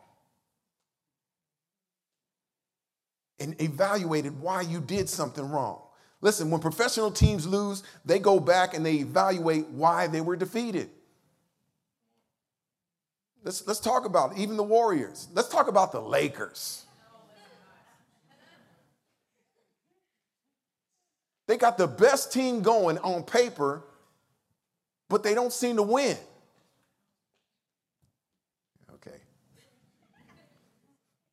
And 3.43 3.61
evaluated 3.61 4.39
why 4.39 4.61
you 4.61 4.79
did 4.79 5.09
something 5.09 5.47
wrong. 5.47 5.81
Listen, 6.21 6.49
when 6.49 6.61
professional 6.61 7.11
teams 7.11 7.45
lose, 7.45 7.83
they 8.05 8.17
go 8.17 8.39
back 8.39 8.73
and 8.73 8.85
they 8.85 8.95
evaluate 8.95 9.67
why 9.67 10.07
they 10.07 10.21
were 10.21 10.37
defeated. 10.37 10.89
Let's, 13.43 13.67
let's 13.67 13.81
talk 13.81 14.05
about 14.05 14.31
it. 14.31 14.37
even 14.37 14.55
the 14.55 14.63
Warriors. 14.63 15.27
Let's 15.33 15.49
talk 15.49 15.67
about 15.67 15.91
the 15.91 15.99
Lakers. 15.99 16.85
They 21.45 21.57
got 21.57 21.77
the 21.77 21.87
best 21.87 22.31
team 22.31 22.61
going 22.61 22.97
on 22.99 23.23
paper, 23.23 23.83
but 25.09 25.23
they 25.23 25.35
don't 25.35 25.51
seem 25.51 25.75
to 25.75 25.83
win. 25.83 26.15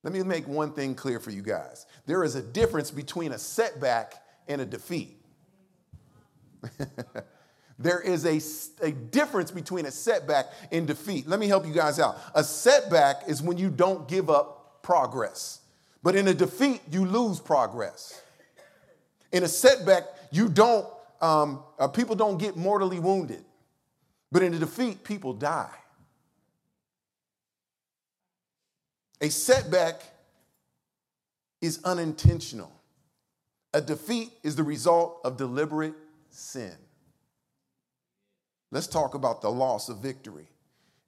Let 0.03 0.13
me 0.13 0.23
make 0.23 0.49
one 0.49 0.73
thing 0.73 0.95
clear 0.95 1.19
for 1.21 1.31
you 1.31 1.43
guys. 1.43 1.87
There 2.07 2.25
is 2.25 2.35
a 2.35 2.43
difference 2.43 2.91
between 2.91 3.33
a 3.33 3.39
setback 3.39 4.15
and 4.49 4.61
a 4.61 4.65
defeat. 4.65 5.21
there 7.79 8.01
is 8.01 8.25
a, 8.25 8.41
a 8.87 8.93
difference 8.93 9.51
between 9.51 9.87
a 9.87 9.91
setback 9.91 10.47
and 10.73 10.87
defeat. 10.87 11.29
Let 11.29 11.39
me 11.39 11.49
help 11.49 11.67
you 11.67 11.75
guys 11.75 12.01
out. 12.01 12.19
A 12.35 12.43
setback 12.43 13.29
is 13.29 13.43
when 13.43 13.59
you 13.59 13.69
don't 13.71 14.09
give 14.09 14.31
up 14.31 14.83
progress, 14.83 15.61
but 16.03 16.15
in 16.15 16.29
a 16.29 16.35
defeat, 16.35 16.81
you 16.91 17.05
lose 17.05 17.41
progress. 17.41 18.23
In 19.33 19.45
a 19.45 19.49
setback, 19.49 20.05
you 20.33 20.49
don't 20.49 20.87
um, 21.21 21.63
uh, 21.79 21.89
people 21.89 22.17
don't 22.17 22.39
get 22.39 22.57
mortally 22.57 22.99
wounded, 22.99 23.45
but 24.33 24.43
in 24.43 24.55
a 24.55 24.59
defeat, 24.59 25.05
people 25.05 25.35
die. 25.35 25.71
A 29.21 29.29
setback 29.29 30.03
is 31.61 31.81
unintentional. 31.85 32.73
A 33.75 33.81
defeat 33.81 34.31
is 34.43 34.57
the 34.57 34.63
result 34.63 35.21
of 35.25 35.37
deliberate 35.37 35.95
sin. 36.31 36.75
Let's 38.71 38.87
talk 38.87 39.15
about 39.15 39.43
the 39.43 39.51
loss 39.51 39.89
of 39.89 39.99
victory. 39.99 40.49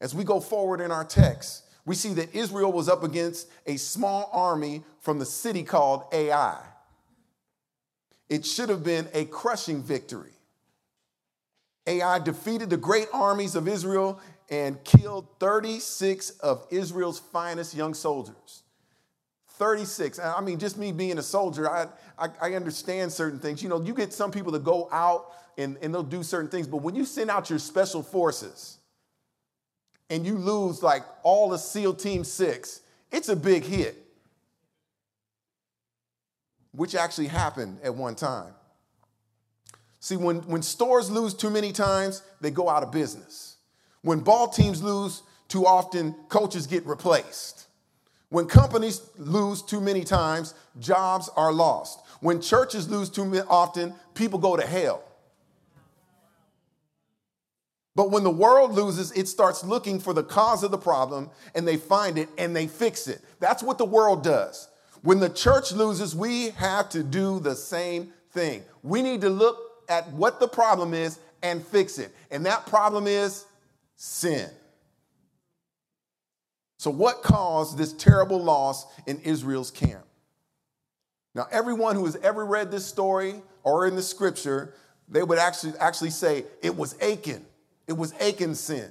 As 0.00 0.14
we 0.14 0.24
go 0.24 0.40
forward 0.40 0.80
in 0.80 0.90
our 0.90 1.04
text, 1.04 1.64
we 1.84 1.94
see 1.94 2.12
that 2.14 2.34
Israel 2.34 2.72
was 2.72 2.88
up 2.88 3.02
against 3.02 3.48
a 3.66 3.76
small 3.76 4.30
army 4.32 4.82
from 5.00 5.18
the 5.18 5.26
city 5.26 5.62
called 5.62 6.04
Ai. 6.12 6.60
It 8.28 8.46
should 8.46 8.68
have 8.68 8.84
been 8.84 9.08
a 9.14 9.24
crushing 9.26 9.82
victory. 9.82 10.32
Ai 11.86 12.18
defeated 12.20 12.70
the 12.70 12.76
great 12.76 13.08
armies 13.12 13.54
of 13.54 13.66
Israel 13.66 14.20
and 14.50 14.82
killed 14.84 15.26
36 15.38 16.30
of 16.40 16.66
Israel's 16.70 17.18
finest 17.18 17.74
young 17.74 17.94
soldiers. 17.94 18.62
36. 19.62 20.18
I 20.18 20.40
mean, 20.40 20.58
just 20.58 20.76
me 20.76 20.92
being 20.92 21.18
a 21.18 21.22
soldier, 21.22 21.70
I, 21.70 21.86
I, 22.18 22.28
I, 22.40 22.54
understand 22.54 23.12
certain 23.12 23.38
things. 23.38 23.62
You 23.62 23.68
know, 23.68 23.80
you 23.80 23.94
get 23.94 24.12
some 24.12 24.32
people 24.32 24.50
that 24.52 24.64
go 24.64 24.88
out 24.90 25.32
and, 25.56 25.76
and 25.82 25.94
they'll 25.94 26.02
do 26.02 26.22
certain 26.22 26.50
things, 26.50 26.66
but 26.66 26.78
when 26.78 26.94
you 26.94 27.04
send 27.04 27.30
out 27.30 27.48
your 27.50 27.58
special 27.58 28.02
forces 28.02 28.78
and 30.10 30.26
you 30.26 30.36
lose 30.36 30.82
like 30.82 31.04
all 31.22 31.48
the 31.50 31.58
SEAL 31.58 31.94
Team 31.94 32.24
Six, 32.24 32.80
it's 33.12 33.28
a 33.28 33.36
big 33.36 33.62
hit, 33.62 33.96
which 36.72 36.94
actually 36.94 37.28
happened 37.28 37.78
at 37.84 37.94
one 37.94 38.14
time. 38.14 38.54
See, 40.00 40.16
when, 40.16 40.38
when 40.48 40.62
stores 40.62 41.08
lose 41.08 41.34
too 41.34 41.50
many 41.50 41.70
times, 41.70 42.22
they 42.40 42.50
go 42.50 42.68
out 42.68 42.82
of 42.82 42.90
business. 42.90 43.58
When 44.02 44.20
ball 44.20 44.48
teams 44.48 44.82
lose 44.82 45.22
too 45.48 45.66
often, 45.66 46.14
coaches 46.28 46.66
get 46.66 46.84
replaced. 46.86 47.66
When 48.28 48.46
companies 48.46 49.02
lose 49.18 49.62
too 49.62 49.80
many 49.80 50.04
times, 50.04 50.54
jobs 50.78 51.28
are 51.36 51.52
lost. 51.52 52.00
When 52.20 52.40
churches 52.40 52.88
lose 52.88 53.10
too 53.10 53.42
often, 53.48 53.94
people 54.14 54.38
go 54.38 54.56
to 54.56 54.66
hell. 54.66 55.02
But 57.94 58.10
when 58.10 58.24
the 58.24 58.30
world 58.30 58.72
loses, 58.72 59.12
it 59.12 59.28
starts 59.28 59.64
looking 59.64 60.00
for 60.00 60.14
the 60.14 60.22
cause 60.22 60.62
of 60.62 60.70
the 60.70 60.78
problem 60.78 61.30
and 61.54 61.68
they 61.68 61.76
find 61.76 62.16
it 62.16 62.28
and 62.38 62.56
they 62.56 62.66
fix 62.66 63.06
it. 63.06 63.20
That's 63.38 63.62
what 63.62 63.76
the 63.76 63.84
world 63.84 64.24
does. 64.24 64.68
When 65.02 65.20
the 65.20 65.28
church 65.28 65.72
loses, 65.72 66.16
we 66.16 66.50
have 66.50 66.88
to 66.90 67.02
do 67.02 67.38
the 67.38 67.54
same 67.54 68.12
thing. 68.30 68.62
We 68.82 69.02
need 69.02 69.20
to 69.22 69.30
look 69.30 69.58
at 69.88 70.10
what 70.12 70.40
the 70.40 70.48
problem 70.48 70.94
is 70.94 71.18
and 71.42 71.64
fix 71.66 71.98
it. 71.98 72.14
And 72.30 72.46
that 72.46 72.66
problem 72.66 73.06
is 73.06 73.44
sin. 74.02 74.50
So, 76.78 76.90
what 76.90 77.22
caused 77.22 77.78
this 77.78 77.92
terrible 77.92 78.42
loss 78.42 78.84
in 79.06 79.20
Israel's 79.20 79.70
camp? 79.70 80.04
Now, 81.36 81.46
everyone 81.52 81.94
who 81.94 82.04
has 82.06 82.16
ever 82.16 82.44
read 82.44 82.72
this 82.72 82.84
story 82.84 83.36
or 83.62 83.86
in 83.86 83.94
the 83.94 84.02
scripture, 84.02 84.74
they 85.08 85.22
would 85.22 85.38
actually, 85.38 85.74
actually 85.78 86.10
say 86.10 86.44
it 86.62 86.76
was 86.76 87.00
Achan. 87.00 87.46
It 87.86 87.92
was 87.92 88.12
Achan's 88.14 88.58
sin. 88.58 88.90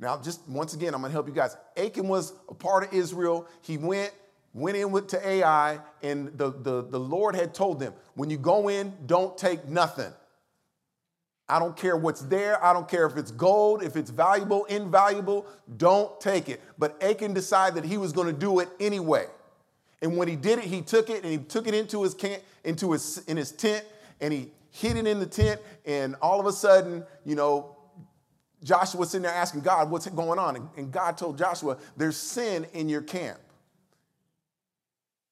Now, 0.00 0.18
just 0.18 0.40
once 0.48 0.72
again, 0.72 0.94
I'm 0.94 1.02
going 1.02 1.10
to 1.10 1.12
help 1.12 1.28
you 1.28 1.34
guys. 1.34 1.54
Achan 1.76 2.08
was 2.08 2.32
a 2.48 2.54
part 2.54 2.84
of 2.84 2.94
Israel. 2.94 3.46
He 3.60 3.76
went, 3.76 4.14
went 4.54 4.78
in 4.78 4.92
with, 4.92 5.08
to 5.08 5.28
Ai, 5.28 5.78
and 6.02 6.28
the, 6.38 6.52
the, 6.52 6.88
the 6.88 7.00
Lord 7.00 7.34
had 7.34 7.52
told 7.52 7.80
them, 7.80 7.92
when 8.14 8.30
you 8.30 8.38
go 8.38 8.68
in, 8.68 8.94
don't 9.04 9.36
take 9.36 9.68
nothing. 9.68 10.12
I 11.48 11.58
don't 11.58 11.76
care 11.76 11.96
what's 11.96 12.20
there. 12.20 12.62
I 12.62 12.72
don't 12.72 12.88
care 12.88 13.06
if 13.06 13.16
it's 13.16 13.30
gold, 13.30 13.82
if 13.82 13.96
it's 13.96 14.10
valuable, 14.10 14.66
invaluable. 14.66 15.46
Don't 15.78 16.20
take 16.20 16.48
it. 16.48 16.60
But 16.78 17.02
Achan 17.02 17.32
decided 17.32 17.82
that 17.82 17.88
he 17.88 17.96
was 17.96 18.12
going 18.12 18.26
to 18.26 18.38
do 18.38 18.58
it 18.58 18.68
anyway. 18.78 19.26
And 20.02 20.16
when 20.16 20.28
he 20.28 20.36
did 20.36 20.58
it, 20.58 20.66
he 20.66 20.82
took 20.82 21.08
it 21.10 21.24
and 21.24 21.32
he 21.32 21.38
took 21.38 21.66
it 21.66 21.74
into 21.74 22.02
his 22.02 22.14
camp, 22.14 22.42
into 22.64 22.92
his 22.92 23.18
in 23.26 23.36
his 23.36 23.50
tent, 23.50 23.84
and 24.20 24.32
he 24.32 24.50
hid 24.70 24.96
it 24.96 25.06
in 25.06 25.18
the 25.18 25.26
tent. 25.26 25.60
And 25.86 26.16
all 26.20 26.38
of 26.38 26.46
a 26.46 26.52
sudden, 26.52 27.04
you 27.24 27.34
know, 27.34 27.76
Joshua 28.62 29.00
was 29.00 29.10
sitting 29.10 29.22
there 29.22 29.32
asking 29.32 29.62
God, 29.62 29.90
"What's 29.90 30.06
going 30.06 30.38
on?" 30.38 30.70
And 30.76 30.92
God 30.92 31.16
told 31.16 31.38
Joshua, 31.38 31.78
"There's 31.96 32.16
sin 32.16 32.66
in 32.74 32.88
your 32.88 33.02
camp." 33.02 33.38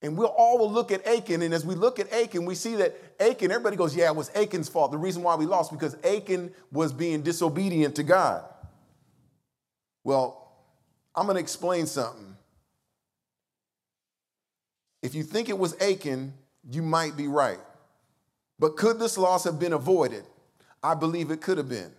And 0.02 0.16
we'll 0.16 0.28
all 0.28 0.58
will 0.58 0.70
look 0.70 0.92
at 0.92 1.06
Achan, 1.06 1.40
and 1.42 1.54
as 1.54 1.64
we 1.64 1.74
look 1.74 1.98
at 1.98 2.12
Achan, 2.12 2.44
we 2.44 2.54
see 2.54 2.76
that 2.76 2.96
Achan, 3.18 3.50
everybody 3.50 3.76
goes, 3.76 3.96
yeah, 3.96 4.10
it 4.10 4.16
was 4.16 4.30
Achan's 4.34 4.68
fault. 4.68 4.92
The 4.92 4.98
reason 4.98 5.22
why 5.22 5.36
we 5.36 5.46
lost 5.46 5.72
because 5.72 5.96
Achan 6.04 6.52
was 6.70 6.92
being 6.92 7.22
disobedient 7.22 7.96
to 7.96 8.02
God. 8.02 8.44
Well, 10.04 10.52
I'm 11.14 11.24
going 11.24 11.36
to 11.36 11.40
explain 11.40 11.86
something. 11.86 12.36
If 15.02 15.14
you 15.14 15.22
think 15.22 15.48
it 15.48 15.58
was 15.58 15.80
Achan, 15.80 16.34
you 16.70 16.82
might 16.82 17.16
be 17.16 17.26
right. 17.26 17.60
But 18.58 18.76
could 18.76 18.98
this 18.98 19.16
loss 19.16 19.44
have 19.44 19.58
been 19.58 19.72
avoided? 19.72 20.24
I 20.82 20.94
believe 20.94 21.30
it 21.30 21.40
could 21.40 21.58
have 21.58 21.68
been. 21.68 21.92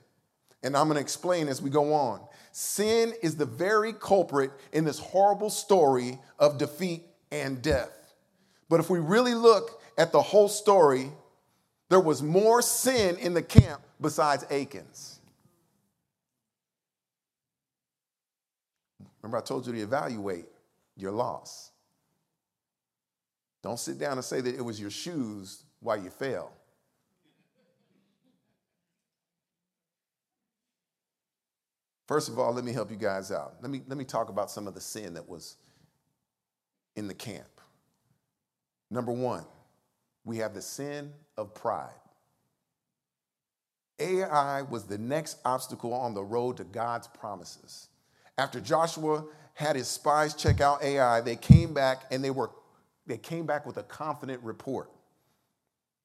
And 0.63 0.75
I'm 0.75 0.88
going 0.88 0.96
to 0.96 1.01
explain 1.01 1.48
as 1.48 1.62
we 1.62 1.70
go 1.70 1.94
on. 1.94 2.22
Sin 2.51 3.13
is 3.22 3.36
the 3.36 3.46
very 3.46 3.94
culprit 3.94 4.51
in 4.72 4.86
this 4.86 5.00
horrible 5.00 5.50
story 5.50 6.20
of 6.39 6.58
defeat 6.58 7.04
and 7.31 7.62
death. 7.62 8.13
But 8.69 8.79
if 8.79 8.89
we 8.89 9.00
really 9.00 9.34
look 9.34 9.81
at 9.98 10.12
the 10.12 10.22
whole 10.22 10.50
story, 10.50 11.12
there 11.89 12.00
was 12.00 12.22
more 12.22 12.62
sin 12.62 13.17
in 13.17 13.34
the 13.34 13.41
camp 13.41 13.81
besides 14.00 14.46
Achan's. 14.50 15.19
Remember, 19.22 19.38
I 19.38 19.41
told 19.41 19.67
you 19.67 19.74
to 19.74 19.79
evaluate 19.79 20.46
your 20.96 21.12
loss. 21.12 21.72
Don't 23.63 23.79
sit 23.79 24.00
down 24.00 24.13
and 24.13 24.24
say 24.24 24.41
that 24.41 24.55
it 24.55 24.62
was 24.62 24.79
your 24.79 24.89
shoes 24.89 25.63
while 25.79 26.01
you 26.01 26.10
fell. 26.10 26.53
First 32.07 32.29
of 32.29 32.39
all, 32.39 32.53
let 32.53 32.63
me 32.63 32.72
help 32.72 32.89
you 32.89 32.96
guys 32.96 33.31
out. 33.31 33.55
Let 33.62 33.69
me, 33.69 33.81
let 33.88 33.98
me 33.98 34.05
talk 34.05 34.29
about 34.29 34.50
some 34.50 34.65
of 34.65 34.74
the 34.74 34.79
sin 34.79 35.13
that 35.15 35.27
was 35.27 35.57
in 36.98 37.08
the 37.08 37.13
camp. 37.13 37.62
Number 38.92 39.12
one, 39.13 39.46
we 40.25 40.38
have 40.39 40.54
the 40.54 40.62
sin 40.62 41.13
of 41.38 41.54
pride. 41.54 41.94
Ai 44.00 44.63
was 44.63 44.84
the 44.84 44.98
next 44.98 45.38
obstacle 45.46 45.94
on 45.94 46.13
the 46.13 46.24
road 46.24 46.58
to 46.58 46.63
God's 46.63 47.08
promises. 47.08 47.88
After 48.38 48.60
Joshua 48.60 49.25
had 49.54 49.75
his 49.75 49.88
spies 49.88 50.34
check 50.34 50.60
out 50.60 50.84
Ai, 50.84 51.22
they 51.22 51.36
came 51.36 51.74
back 51.74 52.04
and 52.12 52.24
they 52.24 52.30
were 52.30 52.51
they 53.06 53.18
came 53.18 53.46
back 53.46 53.66
with 53.66 53.77
a 53.77 53.84
confident 53.84 54.44
report. 54.44 54.92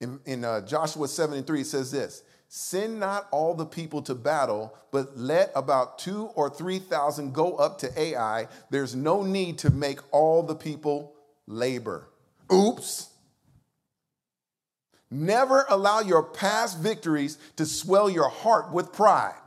In, 0.01 0.21
in 0.25 0.45
uh, 0.45 0.61
Joshua 0.61 1.09
7 1.09 1.37
and 1.37 1.47
3, 1.47 1.61
it 1.61 1.67
says 1.67 1.91
this 1.91 2.23
Send 2.55 3.01
not 3.01 3.29
all 3.31 3.55
the 3.55 3.65
people 3.65 4.03
to 4.03 4.15
battle, 4.15 4.77
but 4.91 5.17
let 5.17 5.51
about 5.55 5.99
two 5.99 6.25
or 6.35 6.51
3,000 6.51 7.33
go 7.33 7.57
up 7.57 7.79
to 7.79 7.99
Ai. 7.99 8.47
There's 8.69 8.95
no 8.95 9.23
need 9.23 9.57
to 9.61 9.71
make 9.71 10.01
all 10.11 10.43
the 10.43 10.55
people 10.55 11.15
labor. 11.47 12.09
Oops. 12.53 13.09
Never 15.11 15.65
allow 15.71 16.01
your 16.01 16.23
past 16.23 16.79
victories 16.79 17.39
to 17.57 17.65
swell 17.65 18.11
your 18.11 18.29
heart 18.29 18.71
with 18.71 18.93
pride. 18.93 19.41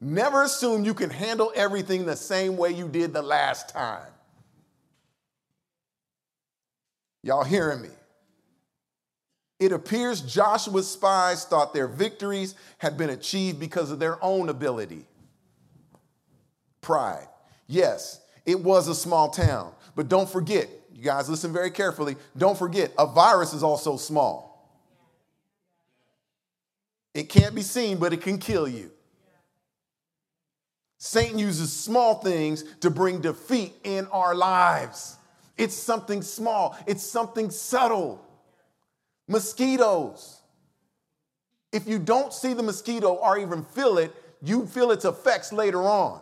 Never 0.00 0.44
assume 0.44 0.86
you 0.86 0.94
can 0.94 1.10
handle 1.10 1.52
everything 1.54 2.06
the 2.06 2.16
same 2.16 2.56
way 2.56 2.70
you 2.70 2.88
did 2.88 3.12
the 3.12 3.20
last 3.20 3.68
time. 3.68 4.10
Y'all 7.22 7.44
hearing 7.44 7.82
me? 7.82 7.90
It 9.58 9.72
appears 9.72 10.20
Joshua's 10.20 10.88
spies 10.88 11.44
thought 11.44 11.74
their 11.74 11.88
victories 11.88 12.54
had 12.78 12.96
been 12.96 13.10
achieved 13.10 13.58
because 13.58 13.90
of 13.90 13.98
their 13.98 14.22
own 14.22 14.48
ability. 14.48 15.04
Pride. 16.80 17.26
Yes, 17.66 18.20
it 18.46 18.60
was 18.60 18.88
a 18.88 18.94
small 18.94 19.30
town. 19.30 19.72
But 19.96 20.08
don't 20.08 20.28
forget, 20.28 20.68
you 20.92 21.02
guys 21.02 21.28
listen 21.28 21.52
very 21.52 21.70
carefully, 21.70 22.16
don't 22.36 22.56
forget, 22.56 22.92
a 22.98 23.06
virus 23.06 23.52
is 23.52 23.64
also 23.64 23.96
small. 23.96 24.48
It 27.14 27.28
can't 27.28 27.54
be 27.54 27.62
seen, 27.62 27.98
but 27.98 28.12
it 28.12 28.20
can 28.20 28.38
kill 28.38 28.68
you. 28.68 28.92
Satan 30.98 31.38
uses 31.38 31.72
small 31.72 32.16
things 32.16 32.64
to 32.80 32.90
bring 32.90 33.20
defeat 33.20 33.74
in 33.82 34.06
our 34.08 34.34
lives. 34.34 35.16
It's 35.56 35.74
something 35.74 36.22
small, 36.22 36.76
it's 36.86 37.02
something 37.02 37.50
subtle. 37.50 38.24
Mosquitoes. 39.28 40.40
If 41.70 41.86
you 41.86 41.98
don't 41.98 42.32
see 42.32 42.54
the 42.54 42.62
mosquito 42.62 43.12
or 43.12 43.38
even 43.38 43.62
feel 43.62 43.98
it, 43.98 44.14
you 44.42 44.66
feel 44.66 44.90
its 44.90 45.04
effects 45.04 45.52
later 45.52 45.82
on. 45.82 46.20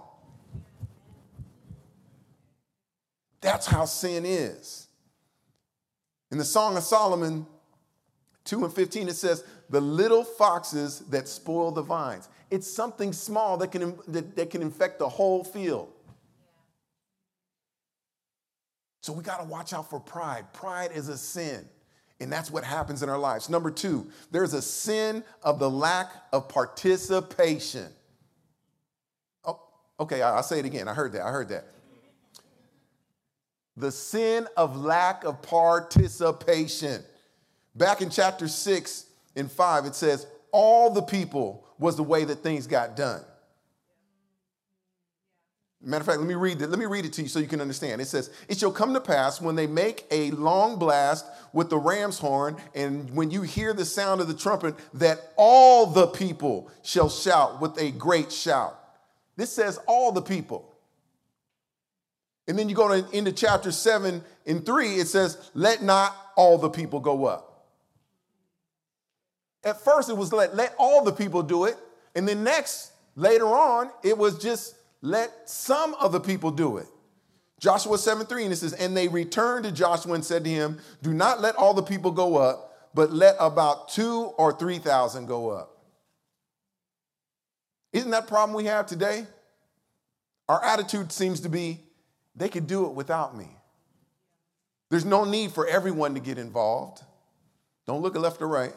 That's 3.40 3.66
how 3.66 3.84
sin 3.84 4.24
is. 4.26 4.88
In 6.32 6.38
the 6.38 6.44
Song 6.44 6.76
of 6.76 6.82
Solomon 6.82 7.46
2 8.44 8.64
and 8.64 8.74
15, 8.74 9.08
it 9.08 9.14
says, 9.14 9.44
The 9.70 9.80
little 9.80 10.24
foxes 10.24 11.00
that 11.10 11.28
spoil 11.28 11.70
the 11.70 11.82
vines. 11.82 12.28
It's 12.50 12.68
something 12.68 13.12
small 13.12 13.56
that 13.58 13.70
can, 13.70 13.96
that, 14.08 14.34
that 14.34 14.50
can 14.50 14.62
infect 14.62 14.98
the 14.98 15.08
whole 15.08 15.44
field. 15.44 15.92
So 19.02 19.12
we 19.12 19.22
got 19.22 19.38
to 19.38 19.44
watch 19.44 19.72
out 19.72 19.88
for 19.88 20.00
pride. 20.00 20.52
Pride 20.52 20.90
is 20.92 21.08
a 21.08 21.16
sin. 21.16 21.68
And 22.20 22.32
that's 22.32 22.50
what 22.50 22.64
happens 22.64 23.02
in 23.02 23.08
our 23.08 23.18
lives. 23.18 23.50
Number 23.50 23.70
two, 23.70 24.10
there's 24.30 24.54
a 24.54 24.62
sin 24.62 25.22
of 25.42 25.58
the 25.58 25.70
lack 25.70 26.10
of 26.32 26.48
participation. 26.48 27.88
Oh, 29.44 29.60
okay, 30.00 30.22
I'll 30.22 30.42
say 30.42 30.58
it 30.58 30.64
again. 30.64 30.88
I 30.88 30.94
heard 30.94 31.12
that. 31.12 31.22
I 31.22 31.30
heard 31.30 31.50
that. 31.50 31.66
The 33.76 33.92
sin 33.92 34.48
of 34.56 34.76
lack 34.76 35.24
of 35.24 35.42
participation. 35.42 37.02
Back 37.74 38.00
in 38.00 38.08
chapter 38.08 38.48
6 38.48 39.06
and 39.36 39.52
5, 39.52 39.84
it 39.84 39.94
says, 39.94 40.26
All 40.50 40.90
the 40.90 41.02
people 41.02 41.66
was 41.78 41.96
the 41.96 42.02
way 42.02 42.24
that 42.24 42.36
things 42.36 42.66
got 42.66 42.96
done. 42.96 43.22
Matter 45.86 46.00
of 46.00 46.06
fact, 46.06 46.18
let 46.18 46.26
me 46.26 46.34
read 46.34 46.60
it. 46.60 46.68
Let 46.68 46.80
me 46.80 46.86
read 46.86 47.04
it 47.04 47.12
to 47.12 47.22
you 47.22 47.28
so 47.28 47.38
you 47.38 47.46
can 47.46 47.60
understand. 47.60 48.00
It 48.00 48.06
says, 48.06 48.30
It 48.48 48.58
shall 48.58 48.72
come 48.72 48.92
to 48.94 49.00
pass 49.00 49.40
when 49.40 49.54
they 49.54 49.68
make 49.68 50.04
a 50.10 50.32
long 50.32 50.80
blast 50.80 51.24
with 51.52 51.70
the 51.70 51.78
ram's 51.78 52.18
horn, 52.18 52.56
and 52.74 53.08
when 53.14 53.30
you 53.30 53.42
hear 53.42 53.72
the 53.72 53.84
sound 53.84 54.20
of 54.20 54.26
the 54.26 54.34
trumpet, 54.34 54.74
that 54.94 55.32
all 55.36 55.86
the 55.86 56.08
people 56.08 56.68
shall 56.82 57.08
shout 57.08 57.60
with 57.60 57.80
a 57.80 57.92
great 57.92 58.32
shout. 58.32 58.76
This 59.36 59.52
says 59.52 59.78
all 59.86 60.10
the 60.10 60.22
people. 60.22 60.74
And 62.48 62.58
then 62.58 62.68
you 62.68 62.74
go 62.74 62.88
to, 62.88 63.16
into 63.16 63.30
chapter 63.30 63.70
7 63.70 64.24
and 64.44 64.66
3, 64.66 64.94
it 64.96 65.06
says, 65.06 65.50
Let 65.54 65.84
not 65.84 66.16
all 66.34 66.58
the 66.58 66.70
people 66.70 66.98
go 66.98 67.26
up. 67.26 67.68
At 69.62 69.80
first, 69.80 70.10
it 70.10 70.16
was 70.16 70.32
let, 70.32 70.56
let 70.56 70.74
all 70.78 71.04
the 71.04 71.12
people 71.12 71.44
do 71.44 71.64
it. 71.64 71.76
And 72.16 72.26
then 72.26 72.42
next, 72.42 72.90
later 73.14 73.46
on, 73.46 73.90
it 74.02 74.18
was 74.18 74.38
just 74.38 74.75
let 75.02 75.48
some 75.48 75.94
of 75.94 76.12
the 76.12 76.20
people 76.20 76.50
do 76.50 76.78
it. 76.78 76.86
Joshua 77.58 77.96
7 77.96 78.26
3, 78.26 78.44
and 78.44 78.52
it 78.52 78.56
says, 78.56 78.72
And 78.74 78.96
they 78.96 79.08
returned 79.08 79.64
to 79.64 79.72
Joshua 79.72 80.14
and 80.14 80.24
said 80.24 80.44
to 80.44 80.50
him, 80.50 80.78
Do 81.02 81.14
not 81.14 81.40
let 81.40 81.56
all 81.56 81.74
the 81.74 81.82
people 81.82 82.10
go 82.10 82.36
up, 82.36 82.90
but 82.94 83.12
let 83.12 83.36
about 83.40 83.88
two 83.88 84.32
or 84.36 84.52
3,000 84.52 85.26
go 85.26 85.50
up. 85.50 85.76
Isn't 87.92 88.10
that 88.10 88.26
problem 88.26 88.54
we 88.54 88.64
have 88.66 88.86
today? 88.86 89.26
Our 90.48 90.62
attitude 90.62 91.12
seems 91.12 91.40
to 91.40 91.48
be, 91.48 91.80
they 92.34 92.48
could 92.48 92.66
do 92.66 92.86
it 92.86 92.92
without 92.92 93.36
me. 93.36 93.48
There's 94.90 95.04
no 95.04 95.24
need 95.24 95.52
for 95.52 95.66
everyone 95.66 96.14
to 96.14 96.20
get 96.20 96.38
involved. 96.38 97.02
Don't 97.86 98.02
look 98.02 98.14
left 98.16 98.42
or 98.42 98.48
right. 98.48 98.74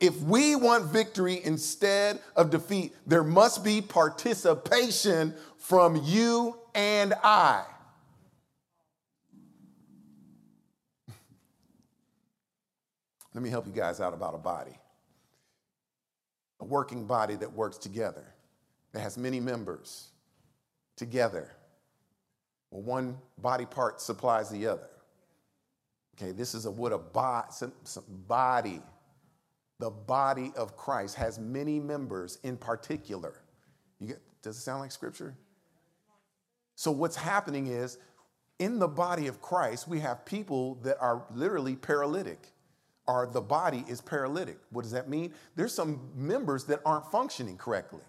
If 0.00 0.20
we 0.20 0.54
want 0.54 0.84
victory 0.84 1.40
instead 1.44 2.20
of 2.36 2.50
defeat, 2.50 2.94
there 3.06 3.24
must 3.24 3.64
be 3.64 3.82
participation 3.82 5.34
from 5.56 6.00
you 6.04 6.56
and 6.74 7.14
I. 7.24 7.64
Let 13.34 13.42
me 13.42 13.50
help 13.50 13.66
you 13.66 13.72
guys 13.72 14.00
out 14.00 14.14
about 14.14 14.36
a 14.36 14.38
body. 14.38 14.78
A 16.60 16.64
working 16.64 17.04
body 17.04 17.34
that 17.36 17.52
works 17.52 17.76
together, 17.76 18.24
that 18.92 19.00
has 19.00 19.18
many 19.18 19.40
members 19.40 20.10
together. 20.96 21.50
Well, 22.70 22.82
one 22.82 23.18
body 23.38 23.66
part 23.66 24.00
supplies 24.00 24.48
the 24.50 24.68
other. 24.68 24.88
Okay, 26.16 26.30
this 26.32 26.54
is 26.54 26.66
a 26.66 26.70
what 26.70 26.92
a 26.92 26.98
body, 26.98 27.48
body 28.26 28.80
the 29.78 29.90
body 29.90 30.52
of 30.56 30.76
Christ 30.76 31.16
has 31.16 31.38
many 31.38 31.78
members 31.78 32.38
in 32.42 32.56
particular. 32.56 33.40
Get, 34.04 34.20
does 34.42 34.56
it 34.56 34.60
sound 34.60 34.80
like 34.80 34.92
scripture? 34.92 35.34
So, 36.74 36.90
what's 36.90 37.16
happening 37.16 37.68
is 37.68 37.98
in 38.58 38.78
the 38.78 38.88
body 38.88 39.28
of 39.28 39.40
Christ, 39.40 39.88
we 39.88 40.00
have 40.00 40.24
people 40.24 40.76
that 40.82 40.98
are 41.00 41.24
literally 41.32 41.76
paralytic, 41.76 42.52
or 43.06 43.26
the 43.26 43.40
body 43.40 43.84
is 43.88 44.00
paralytic. 44.00 44.58
What 44.70 44.82
does 44.82 44.92
that 44.92 45.08
mean? 45.08 45.32
There's 45.54 45.72
some 45.72 46.10
members 46.14 46.64
that 46.64 46.80
aren't 46.84 47.10
functioning 47.10 47.56
correctly. 47.56 48.02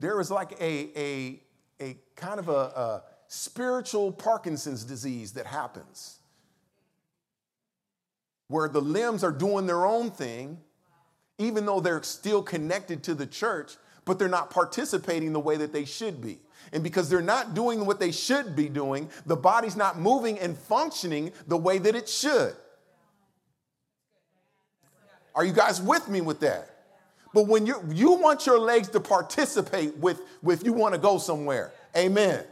There 0.00 0.20
is 0.20 0.30
like 0.30 0.52
a, 0.60 0.98
a, 0.98 1.40
a 1.80 1.96
kind 2.16 2.40
of 2.40 2.48
a, 2.48 2.52
a 2.52 3.02
spiritual 3.28 4.10
Parkinson's 4.10 4.84
disease 4.84 5.32
that 5.32 5.46
happens 5.46 6.18
where 8.52 8.68
the 8.68 8.82
limbs 8.82 9.24
are 9.24 9.32
doing 9.32 9.66
their 9.66 9.86
own 9.86 10.10
thing, 10.10 10.58
even 11.38 11.64
though 11.64 11.80
they're 11.80 12.02
still 12.02 12.42
connected 12.42 13.02
to 13.02 13.14
the 13.14 13.26
church, 13.26 13.76
but 14.04 14.18
they're 14.18 14.28
not 14.28 14.50
participating 14.50 15.32
the 15.32 15.40
way 15.40 15.56
that 15.56 15.72
they 15.72 15.86
should 15.86 16.20
be. 16.20 16.38
And 16.74 16.82
because 16.82 17.08
they're 17.08 17.22
not 17.22 17.54
doing 17.54 17.86
what 17.86 17.98
they 17.98 18.12
should 18.12 18.54
be 18.54 18.68
doing, 18.68 19.08
the 19.24 19.36
body's 19.36 19.74
not 19.74 19.98
moving 19.98 20.38
and 20.38 20.56
functioning 20.56 21.32
the 21.48 21.56
way 21.56 21.78
that 21.78 21.94
it 21.94 22.10
should. 22.10 22.54
Are 25.34 25.46
you 25.46 25.54
guys 25.54 25.80
with 25.80 26.08
me 26.08 26.20
with 26.20 26.40
that? 26.40 26.68
But 27.32 27.46
when 27.46 27.64
you 27.64 27.82
you 27.90 28.12
want 28.12 28.44
your 28.44 28.58
legs 28.58 28.88
to 28.88 29.00
participate 29.00 29.96
with, 29.96 30.20
with 30.42 30.62
you 30.62 30.74
want 30.74 30.94
to 30.94 31.00
go 31.00 31.16
somewhere. 31.16 31.72
Amen. 31.96 32.44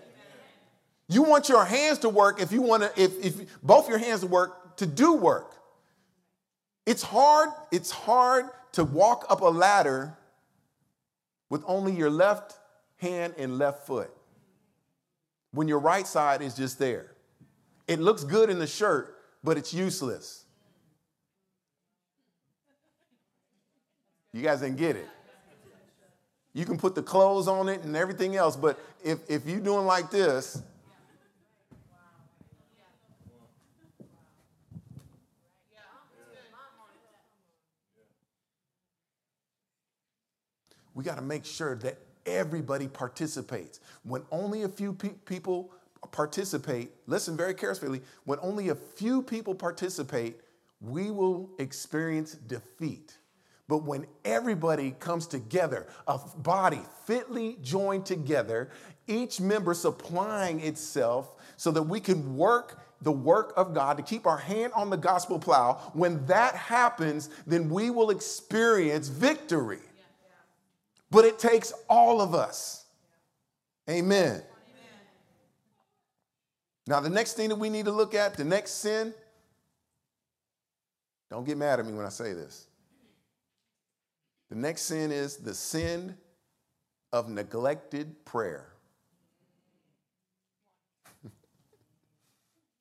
You 1.09 1.25
want 1.25 1.51
your 1.51 1.67
hands 1.67 1.99
to 1.99 2.09
work 2.09 2.41
if 2.41 2.53
you 2.53 2.63
want 2.63 2.85
to, 2.85 3.03
if, 3.03 3.23
if 3.23 3.63
both 3.63 3.87
your 3.87 3.99
hands 3.99 4.21
to 4.21 4.27
work 4.27 4.79
to 4.79 4.87
do 4.87 5.13
work. 5.13 5.60
It's 6.91 7.05
hard, 7.05 7.51
it's 7.71 7.93
hard 7.93 8.47
to 8.73 8.83
walk 8.83 9.25
up 9.29 9.43
a 9.43 9.45
ladder 9.45 10.19
with 11.49 11.63
only 11.69 11.93
your 11.93 12.11
left 12.11 12.59
hand 12.97 13.35
and 13.39 13.59
left 13.59 13.87
foot 13.87 14.11
when 15.53 15.69
your 15.69 15.79
right 15.79 16.05
side 16.05 16.43
is 16.43 16.57
just 16.57 16.81
there. 16.81 17.15
It 17.87 18.01
looks 18.01 18.25
good 18.25 18.51
in 18.51 18.59
the 18.59 18.67
shirt, 18.67 19.19
but 19.45 19.57
it's 19.57 19.73
useless. 19.73 20.45
You 24.33 24.43
guys 24.43 24.59
didn't 24.59 24.79
get 24.79 24.97
it. 24.97 25.07
You 26.55 26.65
can 26.65 26.77
put 26.77 26.97
the 26.97 27.05
clothes 27.05 27.47
on 27.47 27.69
it 27.69 27.85
and 27.85 27.95
everything 27.95 28.35
else, 28.35 28.57
but 28.57 28.81
if, 29.05 29.21
if 29.31 29.47
you're 29.47 29.61
doing 29.61 29.87
like 29.87 30.11
this, 30.11 30.61
we 41.01 41.05
got 41.05 41.17
to 41.17 41.23
make 41.23 41.47
sure 41.47 41.77
that 41.77 41.97
everybody 42.27 42.87
participates. 42.87 43.81
When 44.03 44.23
only 44.31 44.65
a 44.65 44.69
few 44.69 44.93
pe- 44.93 45.15
people 45.25 45.73
participate, 46.13 46.91
listen 47.07 47.39
very 47.39 47.55
carefully, 47.55 48.03
when 48.25 48.39
only 48.43 48.69
a 48.69 48.75
few 48.75 49.23
people 49.23 49.55
participate, 49.55 50.41
we 50.83 51.11
will 51.11 51.49
experience 51.59 52.35
defeat. 52.35 53.17
But 53.67 53.79
when 53.79 54.07
everybody 54.27 54.91
comes 54.91 55.27
together, 55.27 55.87
a 56.07 56.19
body 56.37 56.83
fitly 57.07 57.57
joined 57.63 58.05
together, 58.05 58.69
each 59.07 59.41
member 59.41 59.73
supplying 59.73 60.61
itself 60.61 61.33
so 61.57 61.71
that 61.71 61.85
we 61.85 61.99
can 61.99 62.37
work 62.37 62.79
the 63.01 63.11
work 63.11 63.55
of 63.57 63.73
God, 63.73 63.97
to 63.97 64.03
keep 64.03 64.27
our 64.27 64.37
hand 64.37 64.75
on 64.75 64.91
the 64.91 64.99
gospel 64.99 65.39
plow, 65.39 65.81
when 65.95 66.27
that 66.27 66.55
happens, 66.55 67.31
then 67.47 67.71
we 67.71 67.89
will 67.89 68.11
experience 68.11 69.09
victory. 69.09 69.81
But 71.11 71.25
it 71.25 71.39
takes 71.39 71.73
all 71.89 72.21
of 72.21 72.35
us. 72.35 72.87
Amen. 73.89 74.27
Amen. 74.27 74.43
Now, 76.87 77.01
the 77.01 77.11
next 77.11 77.35
thing 77.35 77.49
that 77.49 77.57
we 77.57 77.69
need 77.69 77.87
to 77.87 77.93
look 77.93 78.15
at, 78.15 78.35
the 78.35 78.45
next 78.45 78.73
sin, 78.73 79.13
don't 81.31 81.45
get 81.45 81.57
mad 81.57 81.81
at 81.81 81.87
me 81.87 81.93
when 81.93 82.07
I 82.07 82.11
say 82.11 82.33
this. 82.33 82.67
The 84.51 84.57
next 84.57 84.83
sin 84.83 85.13
is 85.13 85.37
the 85.37 85.55
sin 85.55 86.17
of 87.13 87.29
neglected 87.29 88.25
prayer. 88.25 88.67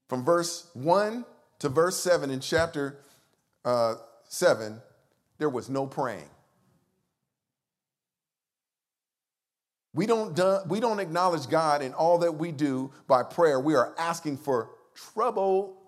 From 0.07 0.23
verse 0.25 0.69
1 0.73 1.25
to 1.59 1.69
verse 1.69 1.99
7 1.99 2.29
in 2.31 2.39
chapter 2.39 2.99
uh, 3.65 3.95
7, 4.27 4.81
there 5.37 5.49
was 5.49 5.69
no 5.69 5.85
praying. 5.85 6.29
We 9.93 10.05
don't, 10.05 10.35
do, 10.35 10.59
we 10.67 10.79
don't 10.79 10.99
acknowledge 10.99 11.49
God 11.49 11.81
in 11.81 11.93
all 11.93 12.19
that 12.19 12.33
we 12.33 12.51
do 12.51 12.91
by 13.07 13.23
prayer. 13.23 13.59
We 13.59 13.75
are 13.75 13.93
asking 13.97 14.37
for 14.37 14.69
trouble. 14.93 15.81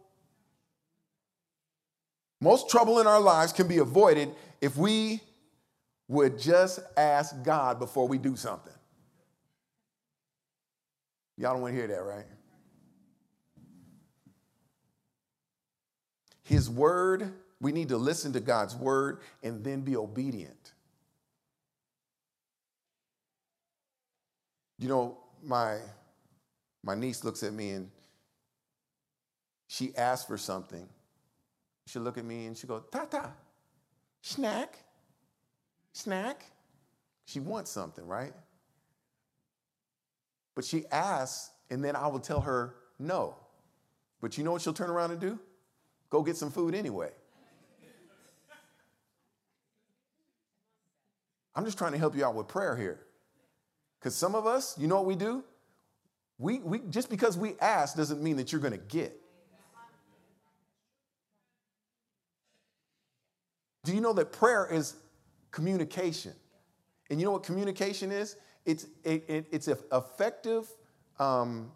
Most 2.39 2.69
trouble 2.69 2.99
in 2.99 3.07
our 3.07 3.19
lives 3.19 3.53
can 3.53 3.67
be 3.67 3.77
avoided 3.77 4.33
if 4.59 4.75
we 4.75 5.21
would 6.07 6.39
just 6.39 6.79
ask 6.97 7.43
God 7.43 7.79
before 7.79 8.07
we 8.07 8.17
do 8.17 8.35
something. 8.35 8.73
Y'all 11.37 11.53
don't 11.53 11.61
want 11.61 11.73
to 11.73 11.77
hear 11.79 11.87
that, 11.87 12.03
right? 12.03 12.25
His 16.43 16.69
word, 16.69 17.31
we 17.59 17.71
need 17.71 17.89
to 17.89 17.97
listen 17.97 18.33
to 18.33 18.39
God's 18.39 18.75
word 18.75 19.21
and 19.41 19.63
then 19.63 19.81
be 19.81 19.95
obedient. 19.95 20.60
You 24.81 24.87
know, 24.87 25.17
my 25.43 25.77
my 26.83 26.95
niece 26.95 27.23
looks 27.23 27.43
at 27.43 27.53
me 27.53 27.69
and 27.69 27.91
she 29.67 29.95
asks 29.95 30.25
for 30.25 30.39
something. 30.39 30.89
She'll 31.85 32.01
look 32.01 32.17
at 32.17 32.25
me 32.25 32.47
and 32.47 32.57
she 32.57 32.65
go, 32.65 32.79
Tata, 32.91 33.29
snack, 34.23 34.79
snack. 35.93 36.45
She 37.25 37.39
wants 37.39 37.69
something, 37.69 38.07
right? 38.07 38.33
But 40.55 40.65
she 40.65 40.85
asks, 40.91 41.51
and 41.69 41.85
then 41.85 41.95
I 41.95 42.07
will 42.07 42.19
tell 42.19 42.41
her 42.41 42.73
no. 42.97 43.35
But 44.19 44.35
you 44.35 44.43
know 44.43 44.53
what 44.53 44.63
she'll 44.63 44.73
turn 44.73 44.89
around 44.89 45.11
and 45.11 45.19
do? 45.19 45.37
Go 46.09 46.23
get 46.23 46.37
some 46.37 46.49
food 46.49 46.73
anyway. 46.73 47.11
I'm 51.55 51.65
just 51.65 51.77
trying 51.77 51.91
to 51.91 51.99
help 51.99 52.15
you 52.15 52.25
out 52.25 52.33
with 52.33 52.47
prayer 52.47 52.75
here. 52.75 53.05
Because 54.01 54.15
some 54.15 54.33
of 54.33 54.47
us, 54.47 54.75
you 54.79 54.87
know 54.87 54.95
what 54.95 55.05
we 55.05 55.15
do? 55.15 55.43
We, 56.39 56.57
we, 56.57 56.79
just 56.89 57.07
because 57.07 57.37
we 57.37 57.53
ask 57.61 57.95
doesn't 57.95 58.19
mean 58.21 58.37
that 58.37 58.51
you're 58.51 58.61
going 58.61 58.73
to 58.73 58.79
get. 58.79 59.15
Do 63.83 63.93
you 63.93 64.01
know 64.01 64.13
that 64.13 64.31
prayer 64.31 64.67
is 64.71 64.95
communication? 65.51 66.33
And 67.11 67.19
you 67.19 67.25
know 67.25 67.31
what 67.31 67.43
communication 67.43 68.11
is? 68.11 68.37
It's, 68.65 68.87
it, 69.03 69.23
it, 69.27 69.47
it's 69.51 69.67
effective, 69.67 70.67
um, 71.19 71.71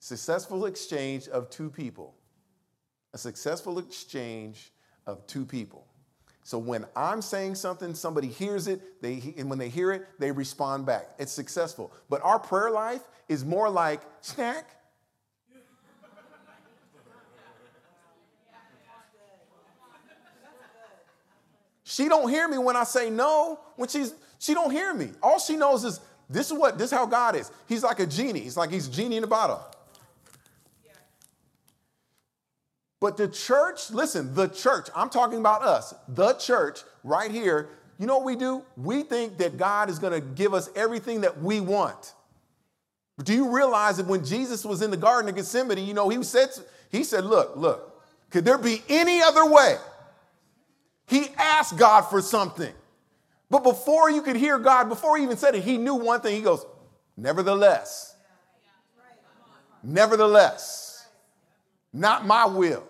successful 0.00 0.66
exchange 0.66 1.28
of 1.28 1.48
two 1.48 1.70
people. 1.70 2.16
A 3.14 3.18
successful 3.18 3.78
exchange 3.78 4.72
of 5.06 5.24
two 5.28 5.44
people. 5.44 5.86
So 6.46 6.58
when 6.58 6.86
I'm 6.94 7.22
saying 7.22 7.56
something, 7.56 7.92
somebody 7.92 8.28
hears 8.28 8.68
it, 8.68 9.02
they, 9.02 9.34
and 9.36 9.50
when 9.50 9.58
they 9.58 9.68
hear 9.68 9.90
it, 9.90 10.06
they 10.20 10.30
respond 10.30 10.86
back. 10.86 11.08
It's 11.18 11.32
successful. 11.32 11.92
But 12.08 12.22
our 12.22 12.38
prayer 12.38 12.70
life 12.70 13.00
is 13.28 13.44
more 13.44 13.68
like 13.68 14.00
snack. 14.20 14.70
She 21.82 22.08
don't 22.08 22.28
hear 22.28 22.46
me 22.46 22.58
when 22.58 22.76
I 22.76 22.84
say 22.84 23.10
no. 23.10 23.58
When 23.74 23.88
she's 23.88 24.14
she 24.38 24.54
don't 24.54 24.70
hear 24.70 24.94
me. 24.94 25.10
All 25.24 25.40
she 25.40 25.56
knows 25.56 25.82
is 25.84 25.98
this 26.30 26.52
is 26.52 26.56
what 26.56 26.78
this 26.78 26.92
is 26.92 26.96
how 26.96 27.06
God 27.06 27.34
is. 27.34 27.50
He's 27.68 27.82
like 27.82 27.98
a 27.98 28.06
genie. 28.06 28.38
He's 28.38 28.56
like 28.56 28.70
he's 28.70 28.86
genie 28.86 29.16
in 29.16 29.24
a 29.24 29.26
bottle. 29.26 29.64
But 33.00 33.16
the 33.16 33.28
church, 33.28 33.90
listen, 33.90 34.34
the 34.34 34.48
church, 34.48 34.88
I'm 34.94 35.10
talking 35.10 35.38
about 35.38 35.62
us, 35.62 35.94
the 36.08 36.32
church 36.34 36.80
right 37.04 37.30
here, 37.30 37.68
you 37.98 38.06
know 38.06 38.16
what 38.16 38.26
we 38.26 38.36
do? 38.36 38.62
We 38.76 39.02
think 39.02 39.38
that 39.38 39.56
God 39.56 39.88
is 39.90 39.98
going 39.98 40.12
to 40.12 40.20
give 40.20 40.54
us 40.54 40.70
everything 40.74 41.22
that 41.22 41.40
we 41.40 41.60
want. 41.60 42.14
Do 43.22 43.32
you 43.32 43.54
realize 43.54 43.96
that 43.96 44.06
when 44.06 44.24
Jesus 44.24 44.64
was 44.64 44.82
in 44.82 44.90
the 44.90 44.96
Garden 44.96 45.28
of 45.28 45.36
Gethsemane, 45.36 45.86
you 45.86 45.94
know, 45.94 46.08
he 46.08 46.22
said, 46.22 46.50
he 46.90 47.04
said, 47.04 47.24
look, 47.24 47.56
look, 47.56 48.02
could 48.30 48.44
there 48.44 48.58
be 48.58 48.82
any 48.88 49.22
other 49.22 49.50
way? 49.50 49.76
He 51.06 51.28
asked 51.38 51.78
God 51.78 52.02
for 52.02 52.20
something. 52.20 52.72
But 53.48 53.62
before 53.62 54.10
you 54.10 54.22
could 54.22 54.36
hear 54.36 54.58
God, 54.58 54.88
before 54.88 55.16
he 55.16 55.22
even 55.22 55.36
said 55.36 55.54
it, 55.54 55.62
he 55.62 55.78
knew 55.78 55.94
one 55.94 56.20
thing. 56.20 56.34
He 56.34 56.42
goes, 56.42 56.66
nevertheless, 57.16 58.16
nevertheless, 59.82 60.85
not 61.96 62.26
my 62.26 62.44
will. 62.44 62.84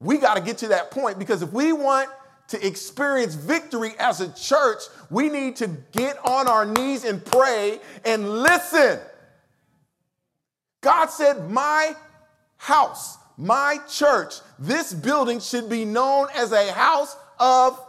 We 0.00 0.18
got 0.18 0.34
to 0.34 0.42
get 0.42 0.58
to 0.58 0.68
that 0.68 0.90
point 0.90 1.18
because 1.18 1.42
if 1.42 1.52
we 1.52 1.72
want 1.72 2.10
to 2.48 2.66
experience 2.66 3.34
victory 3.34 3.92
as 3.98 4.20
a 4.20 4.32
church, 4.32 4.82
we 5.10 5.28
need 5.28 5.56
to 5.56 5.68
get 5.92 6.18
on 6.26 6.48
our 6.48 6.66
knees 6.66 7.04
and 7.04 7.24
pray 7.24 7.78
and 8.04 8.42
listen. 8.42 8.98
God 10.82 11.06
said, 11.06 11.50
My 11.50 11.94
house, 12.56 13.16
my 13.36 13.78
church, 13.88 14.34
this 14.58 14.92
building 14.92 15.38
should 15.38 15.70
be 15.70 15.84
known 15.84 16.26
as 16.34 16.50
a 16.50 16.72
house 16.72 17.16
of 17.38 17.80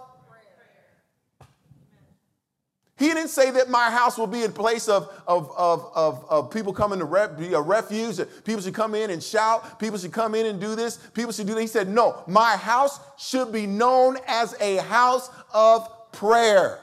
he 2.98 3.08
didn't 3.08 3.30
say 3.30 3.50
that 3.52 3.70
my 3.70 3.90
house 3.90 4.18
will 4.18 4.28
be 4.28 4.44
a 4.44 4.50
place 4.50 4.88
of, 4.88 5.10
of, 5.28 5.52
of, 5.58 5.92
of, 5.96 6.26
of 6.30 6.52
people 6.52 6.74
coming 6.74 7.00
to 7.00 7.36
be 7.38 7.54
a 7.54 7.62
refuge, 7.62 8.20
people 8.44 8.62
should 8.62 8.76
come 8.76 8.94
in 8.94 9.10
and 9.10 9.22
shout, 9.22 9.80
people 9.80 9.98
should 9.98 10.12
come 10.12 10.36
in 10.36 10.46
and 10.46 10.62
do 10.62 10.76
this, 10.76 10.98
people 11.14 11.32
should 11.32 11.48
do 11.48 11.56
that. 11.56 11.62
He 11.62 11.68
said, 11.68 11.90
No, 11.90 12.24
my 12.28 12.56
house 12.56 13.00
should 13.18 13.52
be 13.52 13.66
known 13.66 14.18
as 14.28 14.56
a 14.60 14.78
house 14.78 15.30
of 15.54 16.12
prayer. 16.12 16.80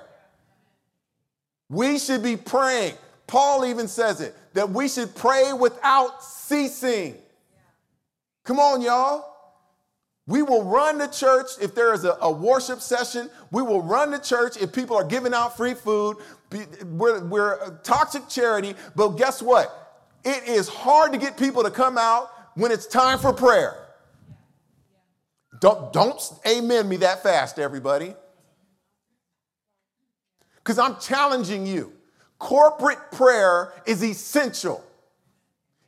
We 1.68 1.98
should 1.98 2.24
be 2.24 2.36
praying. 2.36 2.94
Paul 3.28 3.64
even 3.64 3.86
says 3.86 4.20
it 4.20 4.34
that 4.54 4.68
we 4.68 4.88
should 4.88 5.14
pray 5.14 5.52
without 5.52 6.24
ceasing. 6.24 7.14
Come 8.42 8.58
on, 8.58 8.82
y'all. 8.82 9.29
We 10.30 10.42
will 10.42 10.62
run 10.62 10.98
the 10.98 11.08
church 11.08 11.48
if 11.60 11.74
there 11.74 11.92
is 11.92 12.04
a, 12.04 12.16
a, 12.20 12.30
worship 12.30 12.80
session. 12.80 13.28
We 13.50 13.62
will 13.62 13.82
run 13.82 14.12
the 14.12 14.18
church 14.20 14.56
if 14.56 14.72
people 14.72 14.96
are 14.96 15.02
giving 15.02 15.34
out 15.34 15.56
free 15.56 15.74
food. 15.74 16.18
We're, 16.84 17.24
we're 17.24 17.54
a 17.54 17.80
toxic 17.82 18.28
charity, 18.28 18.76
but 18.94 19.08
guess 19.16 19.42
what? 19.42 20.06
It 20.24 20.46
is 20.46 20.68
hard 20.68 21.10
to 21.14 21.18
get 21.18 21.36
people 21.36 21.64
to 21.64 21.70
come 21.70 21.98
out 21.98 22.30
when 22.54 22.70
it's 22.70 22.86
time 22.86 23.18
for 23.18 23.32
prayer. 23.32 23.88
Don't, 25.60 25.92
don't 25.92 26.22
amen 26.46 26.88
me 26.88 26.98
that 26.98 27.24
fast, 27.24 27.58
everybody. 27.58 28.14
Because 30.58 30.78
I'm 30.78 30.96
challenging 31.00 31.66
you. 31.66 31.92
Corporate 32.38 33.10
prayer 33.10 33.72
is 33.84 34.04
essential. 34.04 34.84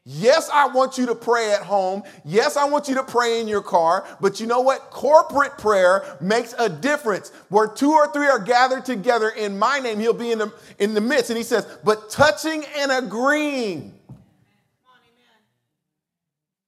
Yes, 0.05 0.51
I 0.53 0.67
want 0.67 0.99
you 0.99 1.07
to 1.07 1.15
pray 1.15 1.53
at 1.53 1.63
home. 1.63 2.03
Yes, 2.25 2.57
I 2.57 2.65
want 2.65 2.89
you 2.89 2.97
to 2.97 3.05
pray 3.05 3.41
in 3.41 3.47
your 3.47 3.63
car. 3.63 4.05
But 4.21 4.41
you 4.41 4.47
know 4.49 4.61
what? 4.61 4.91
Corporate 4.91 5.59
prayer 5.59 6.17
makes 6.21 6.55
a 6.59 6.69
difference. 6.69 7.31
Where 7.51 7.69
two 7.69 7.93
or 7.93 8.13
three 8.13 8.27
are 8.27 8.41
gathered 8.41 8.85
together 8.85 9.29
in 9.29 9.59
my 9.59 9.79
name, 9.79 10.01
he'll 10.01 10.13
be 10.13 10.33
in 10.33 10.39
the, 10.39 10.53
in 10.81 10.95
the 10.95 11.01
midst. 11.01 11.31
And 11.31 11.37
he 11.37 11.45
says, 11.45 11.67
but 11.85 12.11
touching 12.11 12.65
and 12.77 12.91
agreeing. 12.91 13.95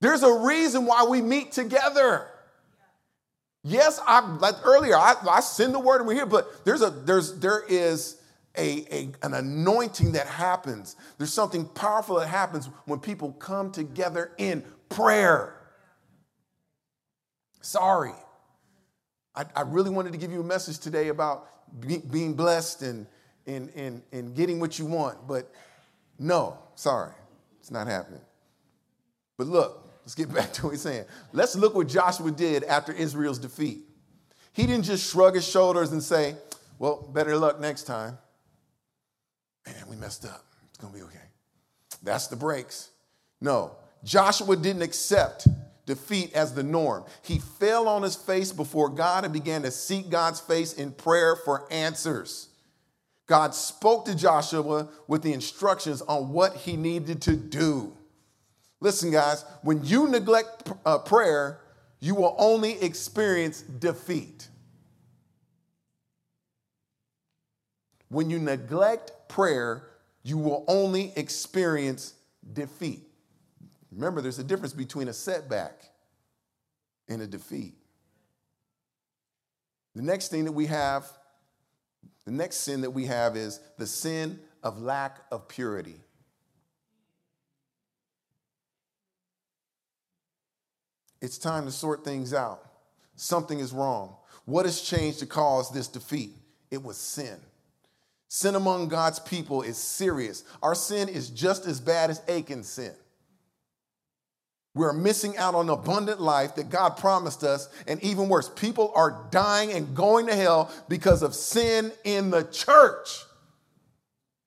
There's 0.00 0.22
a 0.22 0.32
reason 0.32 0.86
why 0.86 1.04
we 1.04 1.20
meet 1.20 1.50
together. 1.50 2.28
Yes, 3.64 3.98
I 4.06 4.20
like 4.36 4.56
earlier, 4.62 4.94
I, 4.94 5.14
I 5.28 5.40
send 5.40 5.74
the 5.74 5.78
word 5.78 6.02
and 6.02 6.06
we're 6.06 6.14
here, 6.14 6.26
but 6.26 6.66
there's 6.66 6.82
a 6.82 6.90
there's 6.90 7.38
there 7.38 7.64
is 7.66 8.20
a, 8.56 8.86
a, 8.90 9.08
an 9.22 9.34
anointing 9.34 10.12
that 10.12 10.26
happens. 10.26 10.96
There's 11.18 11.32
something 11.32 11.66
powerful 11.66 12.16
that 12.16 12.28
happens 12.28 12.68
when 12.86 13.00
people 13.00 13.32
come 13.32 13.72
together 13.72 14.32
in 14.38 14.64
prayer. 14.88 15.56
Sorry. 17.60 18.12
I, 19.34 19.44
I 19.56 19.62
really 19.62 19.90
wanted 19.90 20.12
to 20.12 20.18
give 20.18 20.30
you 20.30 20.40
a 20.40 20.44
message 20.44 20.78
today 20.78 21.08
about 21.08 21.48
be, 21.80 21.98
being 21.98 22.34
blessed 22.34 22.82
and, 22.82 23.06
and, 23.46 23.70
and, 23.74 24.02
and 24.12 24.34
getting 24.36 24.60
what 24.60 24.78
you 24.78 24.86
want, 24.86 25.26
but 25.26 25.50
no, 26.18 26.56
sorry, 26.76 27.12
it's 27.58 27.72
not 27.72 27.88
happening. 27.88 28.20
But 29.36 29.48
look, 29.48 29.90
let's 30.02 30.14
get 30.14 30.32
back 30.34 30.52
to 30.54 30.64
what 30.64 30.70
he's 30.70 30.82
saying. 30.82 31.06
Let's 31.32 31.56
look 31.56 31.74
what 31.74 31.88
Joshua 31.88 32.30
did 32.30 32.62
after 32.64 32.92
Israel's 32.92 33.40
defeat. 33.40 33.80
He 34.52 34.66
didn't 34.66 34.84
just 34.84 35.10
shrug 35.10 35.34
his 35.34 35.48
shoulders 35.48 35.90
and 35.90 36.00
say, 36.00 36.36
well, 36.78 37.10
better 37.12 37.36
luck 37.36 37.58
next 37.60 37.84
time 37.84 38.18
man, 39.66 39.84
we 39.88 39.96
messed 39.96 40.24
up. 40.24 40.44
It's 40.68 40.78
going 40.78 40.92
to 40.92 40.98
be 40.98 41.04
okay. 41.04 41.18
That's 42.02 42.26
the 42.26 42.36
breaks. 42.36 42.90
No, 43.40 43.76
Joshua 44.04 44.56
didn't 44.56 44.82
accept 44.82 45.46
defeat 45.86 46.32
as 46.34 46.54
the 46.54 46.62
norm. 46.62 47.04
He 47.22 47.38
fell 47.38 47.88
on 47.88 48.02
his 48.02 48.16
face 48.16 48.52
before 48.52 48.88
God 48.88 49.24
and 49.24 49.32
began 49.32 49.62
to 49.62 49.70
seek 49.70 50.10
God's 50.10 50.40
face 50.40 50.72
in 50.72 50.92
prayer 50.92 51.36
for 51.36 51.70
answers. 51.70 52.48
God 53.26 53.54
spoke 53.54 54.04
to 54.06 54.14
Joshua 54.14 54.88
with 55.08 55.22
the 55.22 55.32
instructions 55.32 56.02
on 56.02 56.30
what 56.32 56.56
he 56.56 56.76
needed 56.76 57.22
to 57.22 57.36
do. 57.36 57.96
Listen, 58.80 59.10
guys, 59.10 59.44
when 59.62 59.82
you 59.84 60.08
neglect 60.08 60.70
uh, 60.84 60.98
prayer, 60.98 61.60
you 62.00 62.14
will 62.14 62.36
only 62.38 62.80
experience 62.82 63.62
defeat. 63.62 64.48
When 68.08 68.28
you 68.28 68.38
neglect 68.38 69.12
prayer, 69.28 69.88
you 70.22 70.38
will 70.38 70.64
only 70.68 71.12
experience 71.16 72.14
defeat. 72.52 73.02
Remember, 73.92 74.20
there's 74.20 74.38
a 74.38 74.44
difference 74.44 74.72
between 74.72 75.08
a 75.08 75.12
setback 75.12 75.82
and 77.08 77.22
a 77.22 77.26
defeat. 77.26 77.74
The 79.94 80.02
next 80.02 80.28
thing 80.28 80.44
that 80.44 80.52
we 80.52 80.66
have, 80.66 81.06
the 82.24 82.32
next 82.32 82.58
sin 82.58 82.80
that 82.80 82.90
we 82.90 83.06
have 83.06 83.36
is 83.36 83.60
the 83.78 83.86
sin 83.86 84.40
of 84.62 84.80
lack 84.80 85.20
of 85.30 85.46
purity. 85.46 86.00
It's 91.20 91.38
time 91.38 91.64
to 91.64 91.70
sort 91.70 92.04
things 92.04 92.34
out. 92.34 92.62
Something 93.16 93.60
is 93.60 93.72
wrong. 93.72 94.16
What 94.44 94.66
has 94.66 94.80
changed 94.80 95.20
to 95.20 95.26
cause 95.26 95.70
this 95.70 95.88
defeat? 95.88 96.32
It 96.70 96.82
was 96.82 96.96
sin. 96.96 97.38
Sin 98.28 98.54
among 98.54 98.88
God's 98.88 99.18
people 99.18 99.62
is 99.62 99.76
serious. 99.76 100.44
Our 100.62 100.74
sin 100.74 101.08
is 101.08 101.30
just 101.30 101.66
as 101.66 101.80
bad 101.80 102.10
as 102.10 102.20
Achan's 102.28 102.68
sin. 102.68 102.94
We're 104.74 104.92
missing 104.92 105.36
out 105.36 105.54
on 105.54 105.68
abundant 105.68 106.20
life 106.20 106.56
that 106.56 106.68
God 106.68 106.96
promised 106.96 107.44
us. 107.44 107.68
And 107.86 108.02
even 108.02 108.28
worse, 108.28 108.48
people 108.48 108.92
are 108.96 109.28
dying 109.30 109.72
and 109.72 109.94
going 109.94 110.26
to 110.26 110.34
hell 110.34 110.70
because 110.88 111.22
of 111.22 111.34
sin 111.34 111.92
in 112.02 112.30
the 112.30 112.42
church. 112.44 113.08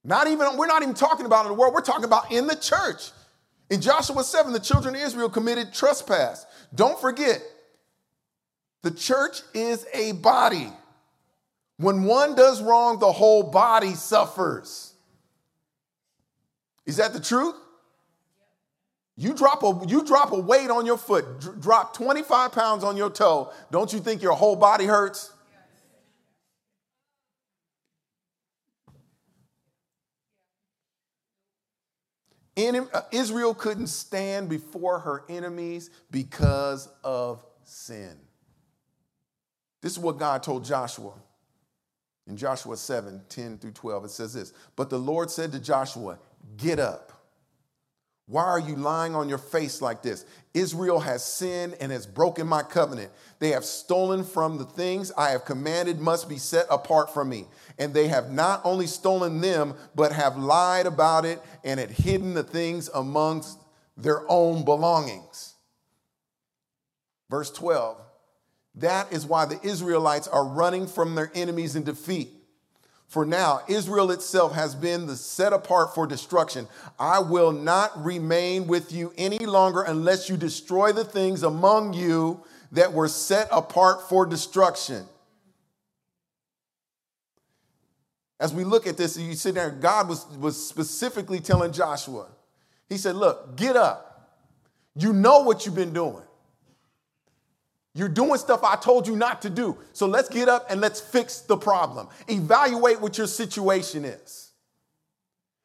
Not 0.04 0.28
even, 0.28 0.58
we're 0.58 0.68
not 0.68 0.84
even 0.84 0.94
talking 0.94 1.26
about 1.26 1.46
in 1.46 1.52
the 1.52 1.58
world, 1.58 1.74
we're 1.74 1.82
talking 1.82 2.06
about 2.06 2.32
in 2.32 2.48
the 2.48 2.56
church. 2.56 3.12
In 3.70 3.82
Joshua 3.82 4.24
7, 4.24 4.54
the 4.54 4.60
children 4.60 4.96
of 4.96 5.02
Israel 5.02 5.30
committed 5.30 5.74
trespass. 5.74 6.46
Don't 6.74 7.00
forget, 7.00 7.42
the 8.84 8.92
church 8.92 9.42
is 9.54 9.86
a 9.94 10.14
body. 10.14 10.72
When 11.78 12.04
one 12.04 12.36
does 12.36 12.62
wrong, 12.62 13.00
the 13.00 13.12
whole 13.12 13.44
body 13.44 13.94
suffers. 13.94 14.94
Is 16.86 16.98
that 16.98 17.14
the 17.14 17.20
truth? 17.20 17.56
You 19.16 19.34
drop 19.34 19.64
a 19.64 19.80
you 19.88 20.04
drop 20.04 20.32
a 20.32 20.40
weight 20.40 20.70
on 20.70 20.86
your 20.86 20.98
foot, 20.98 21.62
drop 21.62 21.96
25 21.96 22.52
pounds 22.52 22.84
on 22.84 22.98
your 22.98 23.10
toe. 23.10 23.52
Don't 23.72 23.92
you 23.92 24.00
think 24.00 24.22
your 24.22 24.34
whole 24.34 24.56
body 24.56 24.86
hurts? 24.86 25.32
Uh, 32.58 33.02
Israel 33.12 33.54
couldn't 33.54 33.88
stand 33.88 34.50
before 34.50 35.00
her 35.00 35.24
enemies 35.30 35.92
because 36.10 36.90
of 37.04 37.46
sin. 37.64 38.18
This 39.82 39.92
is 39.92 40.00
what 40.00 40.18
God 40.18 40.42
told 40.42 40.66
Joshua 40.66 41.14
in 42.28 42.38
Joshua 42.38 42.78
7 42.78 43.22
10 43.30 43.58
through 43.58 43.72
12. 43.72 44.06
It 44.06 44.12
says 44.12 44.34
this 44.34 44.54
But 44.76 44.90
the 44.90 45.00
Lord 45.00 45.32
said 45.32 45.52
to 45.54 45.60
Joshua, 45.60 46.20
Get 46.58 46.80
up. 46.80 47.14
Why 48.30 48.44
are 48.44 48.60
you 48.60 48.76
lying 48.76 49.16
on 49.16 49.30
your 49.30 49.38
face 49.38 49.82
like 49.82 50.02
this? 50.02 50.26
Israel 50.54 51.00
has 51.00 51.24
sinned 51.24 51.78
and 51.80 51.94
has 51.94 52.06
broken 52.06 52.46
my 52.46 52.62
covenant. 52.62 53.10
They 53.40 53.52
have 53.52 53.64
stolen 53.64 54.26
from 54.26 54.58
the 54.58 54.66
things 54.66 55.14
I 55.18 55.30
have 55.30 55.46
commanded 55.46 56.02
must 56.02 56.28
be 56.28 56.38
set 56.38 56.66
apart 56.70 57.14
from 57.14 57.30
me. 57.30 57.48
And 57.80 57.94
they 57.94 58.10
have 58.10 58.30
not 58.30 58.60
only 58.66 58.86
stolen 58.86 59.40
them, 59.40 59.76
but 59.96 60.12
have 60.12 60.36
lied 60.36 60.88
about 60.88 61.24
it 61.24 61.42
and 61.64 61.80
had 61.80 61.90
hidden 61.90 62.34
the 62.34 62.44
things 62.44 62.90
amongst 62.94 63.60
their 63.96 64.30
own 64.30 64.66
belongings. 64.66 65.56
Verse 67.30 67.50
12 67.52 68.02
That 68.78 69.12
is 69.12 69.26
why 69.26 69.46
the 69.46 69.60
Israelites 69.64 70.28
are 70.28 70.46
running 70.46 70.88
from 70.88 71.16
their 71.16 71.32
enemies 71.34 71.76
in 71.76 71.84
defeat. 71.84 72.30
For 73.08 73.26
now, 73.26 73.62
Israel 73.68 74.12
itself 74.12 74.54
has 74.54 74.76
been 74.76 75.08
the 75.08 75.16
set 75.16 75.54
apart 75.54 75.96
for 75.96 76.06
destruction. 76.06 76.68
I 77.00 77.20
will 77.20 77.54
not 77.54 78.04
remain 78.04 78.68
with 78.68 78.92
you 78.92 79.14
any 79.18 79.40
longer 79.40 79.82
unless 79.82 80.30
you 80.30 80.36
destroy 80.36 80.92
the 80.92 81.06
things 81.06 81.44
among 81.44 81.94
you 81.94 82.44
that 82.74 82.92
were 82.92 83.08
set 83.08 83.48
apart 83.50 84.10
for 84.10 84.26
destruction. 84.26 85.06
As 88.40 88.54
we 88.54 88.66
look 88.66 88.86
at 88.86 88.98
this, 88.98 89.18
you 89.18 89.34
sit 89.34 89.56
there, 89.56 89.72
God 89.72 90.10
was, 90.10 90.26
was 90.38 90.68
specifically 90.68 91.40
telling 91.40 91.72
Joshua, 91.72 92.28
He 92.90 92.98
said, 92.98 93.16
Look, 93.16 93.56
get 93.56 93.76
up. 93.76 94.38
You 94.96 95.14
know 95.14 95.40
what 95.40 95.66
you've 95.66 95.76
been 95.76 95.94
doing. 95.94 96.27
You're 97.98 98.10
doing 98.10 98.38
stuff 98.38 98.64
I 98.64 98.76
told 98.76 99.08
you 99.08 99.16
not 99.16 99.42
to 99.42 99.50
do. 99.50 99.76
So 99.92 100.06
let's 100.06 100.30
get 100.30 100.48
up 100.48 100.70
and 100.70 100.80
let's 100.80 101.02
fix 101.02 101.40
the 101.40 101.58
problem. 101.58 102.08
Evaluate 102.28 103.02
what 103.02 103.18
your 103.18 103.26
situation 103.26 104.06
is. 104.06 104.52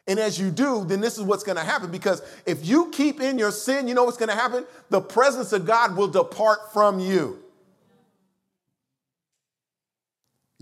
And 0.06 0.18
as 0.18 0.38
you 0.38 0.50
do, 0.50 0.82
then 0.86 1.02
this 1.02 1.18
is 1.18 1.24
what's 1.24 1.44
going 1.44 1.58
to 1.58 1.62
happen 1.62 1.90
because 1.90 2.22
if 2.46 2.64
you 2.64 2.88
keep 2.90 3.20
in 3.20 3.38
your 3.38 3.50
sin, 3.50 3.86
you 3.86 3.92
know 3.92 4.04
what's 4.04 4.16
going 4.16 4.30
to 4.30 4.34
happen? 4.34 4.64
The 4.88 5.02
presence 5.02 5.52
of 5.52 5.66
God 5.66 5.94
will 5.94 6.08
depart 6.08 6.72
from 6.72 7.00
you. 7.00 7.38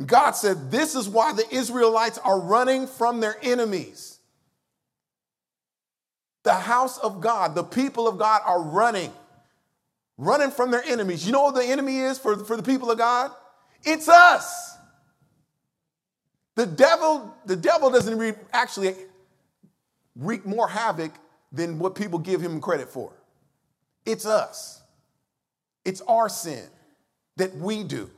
God 0.04 0.32
said, 0.32 0.72
This 0.72 0.96
is 0.96 1.08
why 1.08 1.32
the 1.34 1.46
Israelites 1.54 2.18
are 2.18 2.40
running 2.40 2.88
from 2.88 3.20
their 3.20 3.36
enemies. 3.42 4.18
The 6.42 6.54
house 6.54 6.98
of 6.98 7.20
God, 7.20 7.54
the 7.54 7.62
people 7.62 8.08
of 8.08 8.18
God 8.18 8.40
are 8.44 8.60
running 8.60 9.12
running 10.20 10.50
from 10.50 10.70
their 10.70 10.84
enemies. 10.84 11.26
You 11.26 11.32
know 11.32 11.44
what 11.44 11.54
the 11.54 11.64
enemy 11.64 11.98
is 11.98 12.18
for, 12.18 12.36
for 12.44 12.56
the 12.56 12.62
people 12.62 12.90
of 12.90 12.98
God? 12.98 13.30
It's 13.82 14.06
us. 14.08 14.76
The 16.56 16.66
devil, 16.66 17.34
the 17.46 17.56
devil 17.56 17.90
doesn't 17.90 18.18
re- 18.18 18.34
actually 18.52 18.94
wreak 20.14 20.44
more 20.44 20.68
havoc 20.68 21.12
than 21.50 21.78
what 21.78 21.94
people 21.94 22.18
give 22.18 22.42
him 22.42 22.60
credit 22.60 22.90
for. 22.90 23.12
It's 24.04 24.26
us. 24.26 24.82
It's 25.86 26.02
our 26.02 26.28
sin 26.28 26.64
that 27.38 27.56
we 27.56 27.82
do. 27.82 28.10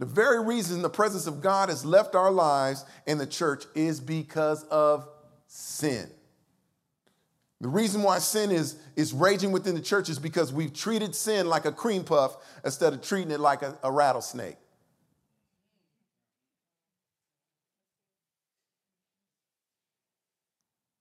The 0.00 0.06
very 0.06 0.44
reason 0.44 0.82
the 0.82 0.90
presence 0.90 1.28
of 1.28 1.40
God 1.40 1.68
has 1.68 1.84
left 1.84 2.16
our 2.16 2.32
lives 2.32 2.84
in 3.06 3.16
the 3.16 3.26
church 3.28 3.64
is 3.76 4.00
because 4.00 4.64
of 4.64 5.08
sin. 5.46 6.10
The 7.60 7.68
reason 7.68 8.02
why 8.02 8.18
sin 8.18 8.50
is, 8.50 8.76
is 8.96 9.12
raging 9.12 9.52
within 9.52 9.74
the 9.74 9.80
church 9.80 10.08
is 10.08 10.18
because 10.18 10.52
we've 10.52 10.72
treated 10.72 11.14
sin 11.14 11.48
like 11.48 11.64
a 11.64 11.72
cream 11.72 12.04
puff 12.04 12.36
instead 12.64 12.92
of 12.92 13.00
treating 13.00 13.30
it 13.30 13.40
like 13.40 13.62
a, 13.62 13.78
a 13.82 13.90
rattlesnake. 13.90 14.56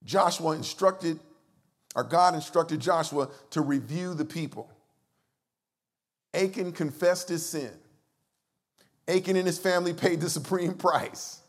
Joshua 0.04 0.52
instructed, 0.52 1.20
or 1.96 2.04
God 2.04 2.36
instructed 2.36 2.80
Joshua 2.80 3.30
to 3.52 3.62
review 3.62 4.14
the 4.14 4.26
people. 4.26 4.70
Achan 6.34 6.74
confessed 6.74 7.30
his 7.30 7.46
sin. 7.46 7.72
Achan 9.08 9.36
and 9.36 9.46
his 9.46 9.60
family 9.60 9.94
paid 9.94 10.22
the 10.22 10.30
supreme 10.30 10.74
price. 10.74 11.42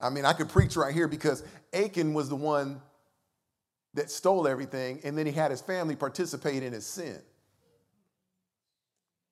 I 0.00 0.10
mean, 0.10 0.24
I 0.24 0.32
could 0.32 0.48
preach 0.48 0.76
right 0.76 0.92
here 0.92 1.08
because 1.08 1.42
Achan 1.72 2.12
was 2.14 2.28
the 2.28 2.36
one 2.36 2.80
that 3.94 4.10
stole 4.10 4.48
everything, 4.48 5.00
and 5.04 5.16
then 5.16 5.26
he 5.26 5.32
had 5.32 5.50
his 5.50 5.60
family 5.60 5.96
participate 5.96 6.62
in 6.62 6.72
his 6.72 6.86
sin. 6.86 7.18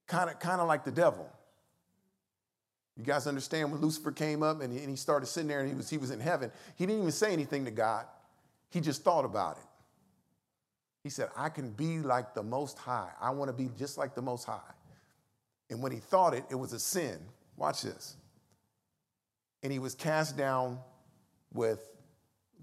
Kind 0.06 0.28
of, 0.28 0.38
kind 0.38 0.60
of 0.60 0.68
like 0.68 0.84
the 0.84 0.90
devil. 0.90 1.30
You 2.96 3.04
guys 3.04 3.26
understand 3.26 3.72
when 3.72 3.80
Lucifer 3.80 4.12
came 4.12 4.42
up 4.42 4.60
and 4.60 4.72
he, 4.72 4.80
and 4.80 4.90
he 4.90 4.96
started 4.96 5.26
sitting 5.26 5.48
there 5.48 5.60
and 5.60 5.68
he 5.68 5.74
was, 5.74 5.88
he 5.88 5.96
was 5.96 6.10
in 6.10 6.20
heaven, 6.20 6.50
he 6.76 6.84
didn't 6.84 7.00
even 7.00 7.12
say 7.12 7.32
anything 7.32 7.64
to 7.64 7.70
God. 7.70 8.04
He 8.70 8.80
just 8.80 9.02
thought 9.02 9.24
about 9.24 9.56
it. 9.56 9.64
He 11.02 11.08
said, 11.08 11.30
I 11.34 11.48
can 11.48 11.70
be 11.70 12.00
like 12.00 12.34
the 12.34 12.42
Most 12.42 12.78
High. 12.78 13.10
I 13.20 13.30
want 13.30 13.48
to 13.48 13.54
be 13.54 13.70
just 13.78 13.96
like 13.96 14.14
the 14.14 14.20
Most 14.20 14.44
High. 14.44 14.60
And 15.70 15.82
when 15.82 15.92
he 15.92 15.98
thought 15.98 16.34
it, 16.34 16.44
it 16.50 16.56
was 16.56 16.72
a 16.72 16.78
sin. 16.78 17.18
Watch 17.56 17.82
this. 17.82 18.16
And 19.62 19.72
he 19.72 19.78
was 19.78 19.94
cast 19.94 20.36
down 20.36 20.78
with 21.54 21.90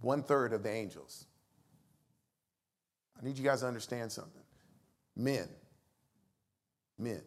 one 0.02 0.22
third 0.22 0.54
of 0.54 0.62
the 0.62 0.70
angels. 0.70 1.26
I 3.20 3.26
need 3.26 3.38
you 3.38 3.44
guys 3.44 3.62
to 3.62 3.68
understand 3.68 4.12
something. 4.12 4.42
Men, 5.16 5.48
men, 7.00 7.22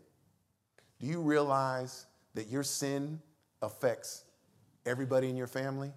do 1.01 1.07
you 1.07 1.21
realize 1.21 2.07
that 2.35 2.49
your 2.49 2.63
sin 2.63 3.21
affects 3.63 4.25
everybody 4.87 5.29
in 5.29 5.37
your 5.37 5.47
family? 5.47 5.93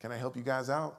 Can 0.00 0.12
I 0.12 0.16
help 0.16 0.36
you 0.36 0.42
guys 0.42 0.68
out? 0.70 0.98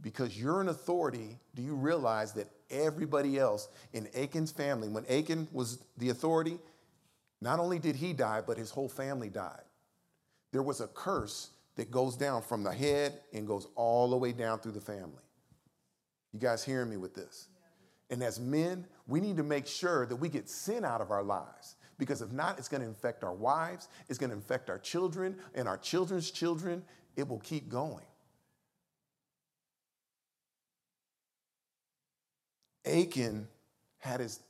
Because 0.00 0.40
you're 0.40 0.60
an 0.60 0.68
authority, 0.68 1.38
do 1.54 1.62
you 1.62 1.74
realize 1.74 2.32
that 2.34 2.48
everybody 2.70 3.38
else 3.38 3.68
in 3.92 4.08
Achan's 4.14 4.52
family, 4.52 4.88
when 4.88 5.04
Achan 5.06 5.48
was 5.52 5.78
the 5.96 6.10
authority, 6.10 6.58
not 7.40 7.58
only 7.58 7.78
did 7.78 7.96
he 7.96 8.12
die, 8.12 8.42
but 8.46 8.58
his 8.58 8.70
whole 8.70 8.88
family 8.88 9.28
died. 9.28 9.62
There 10.52 10.62
was 10.62 10.80
a 10.80 10.88
curse 10.88 11.50
that 11.78 11.92
goes 11.92 12.16
down 12.16 12.42
from 12.42 12.64
the 12.64 12.72
head 12.72 13.20
and 13.32 13.46
goes 13.46 13.68
all 13.76 14.10
the 14.10 14.16
way 14.16 14.32
down 14.32 14.58
through 14.58 14.72
the 14.72 14.80
family. 14.80 15.22
You 16.32 16.40
guys 16.40 16.64
hearing 16.64 16.90
me 16.90 16.96
with 16.96 17.14
this? 17.14 17.46
And 18.10 18.20
as 18.20 18.40
men, 18.40 18.84
we 19.06 19.20
need 19.20 19.36
to 19.36 19.44
make 19.44 19.68
sure 19.68 20.04
that 20.04 20.16
we 20.16 20.28
get 20.28 20.50
sin 20.50 20.84
out 20.84 21.00
of 21.00 21.12
our 21.12 21.22
lives. 21.22 21.76
Because 21.96 22.20
if 22.20 22.32
not, 22.32 22.58
it's 22.58 22.68
going 22.68 22.82
to 22.82 22.88
infect 22.88 23.22
our 23.22 23.32
wives, 23.32 23.88
it's 24.08 24.18
going 24.18 24.30
to 24.30 24.36
infect 24.36 24.70
our 24.70 24.78
children 24.78 25.36
and 25.54 25.68
our 25.68 25.78
children's 25.78 26.32
children. 26.32 26.82
It 27.16 27.28
will 27.28 27.38
keep 27.38 27.68
going. 27.68 28.04
Achan 32.84 33.46
had 33.98 34.18
his 34.18 34.40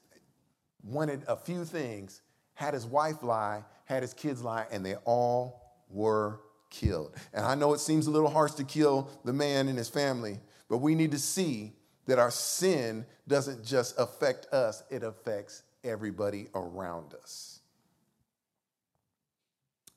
wanted 0.83 1.25
a 1.29 1.37
few 1.37 1.67
things, 1.67 2.23
had 2.55 2.73
his 2.73 2.87
wife 2.87 3.23
lie, 3.23 3.65
had 3.85 4.03
his 4.03 4.15
kids 4.15 4.43
lie, 4.43 4.65
and 4.71 4.87
they 4.87 4.95
all 5.05 5.61
were 5.91 6.41
killed. 6.71 7.15
And 7.33 7.45
I 7.45 7.55
know 7.55 7.73
it 7.73 7.81
seems 7.81 8.07
a 8.07 8.11
little 8.11 8.31
harsh 8.31 8.53
to 8.53 8.65
kill 8.65 9.11
the 9.25 9.33
man 9.33 9.69
and 9.69 9.79
his 9.79 9.89
family, 9.89 10.41
but 10.69 10.79
we 10.79 10.95
need 10.95 11.11
to 11.13 11.19
see 11.19 11.73
that 12.07 12.19
our 12.19 12.31
sin 12.31 13.05
doesn't 13.27 13.65
just 13.65 13.99
affect 13.99 14.47
us, 14.53 14.83
it 14.91 15.03
affects 15.03 15.63
everybody 15.85 16.49
around 16.55 17.15
us. 17.15 17.61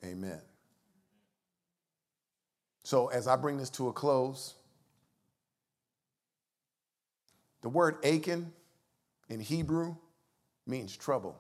Amen. 0.04 0.42
So, 2.84 3.08
as 3.08 3.28
I 3.28 3.36
bring 3.36 3.58
this 3.58 3.70
to 3.72 3.88
a 3.88 3.94
close, 3.94 4.56
the 7.62 7.70
word 7.70 8.04
Achan 8.04 8.52
in 9.30 9.40
Hebrew 9.40 9.96
means 10.68 10.98
trouble. 10.98 11.38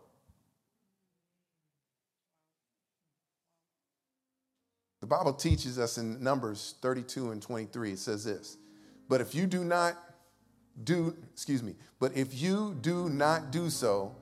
Bible 5.11 5.33
teaches 5.33 5.77
us 5.77 5.97
in 5.97 6.23
Numbers 6.23 6.75
32 6.81 7.31
and 7.31 7.41
23, 7.41 7.91
it 7.91 7.99
says 7.99 8.23
this 8.23 8.57
But 9.09 9.19
if 9.19 9.35
you 9.35 9.45
do 9.45 9.65
not 9.65 9.97
do, 10.85 11.13
excuse 11.33 11.61
me, 11.61 11.75
but 11.99 12.15
if 12.15 12.41
you 12.41 12.77
do 12.79 13.09
not 13.09 13.51
do 13.51 13.69
so, 13.69 14.15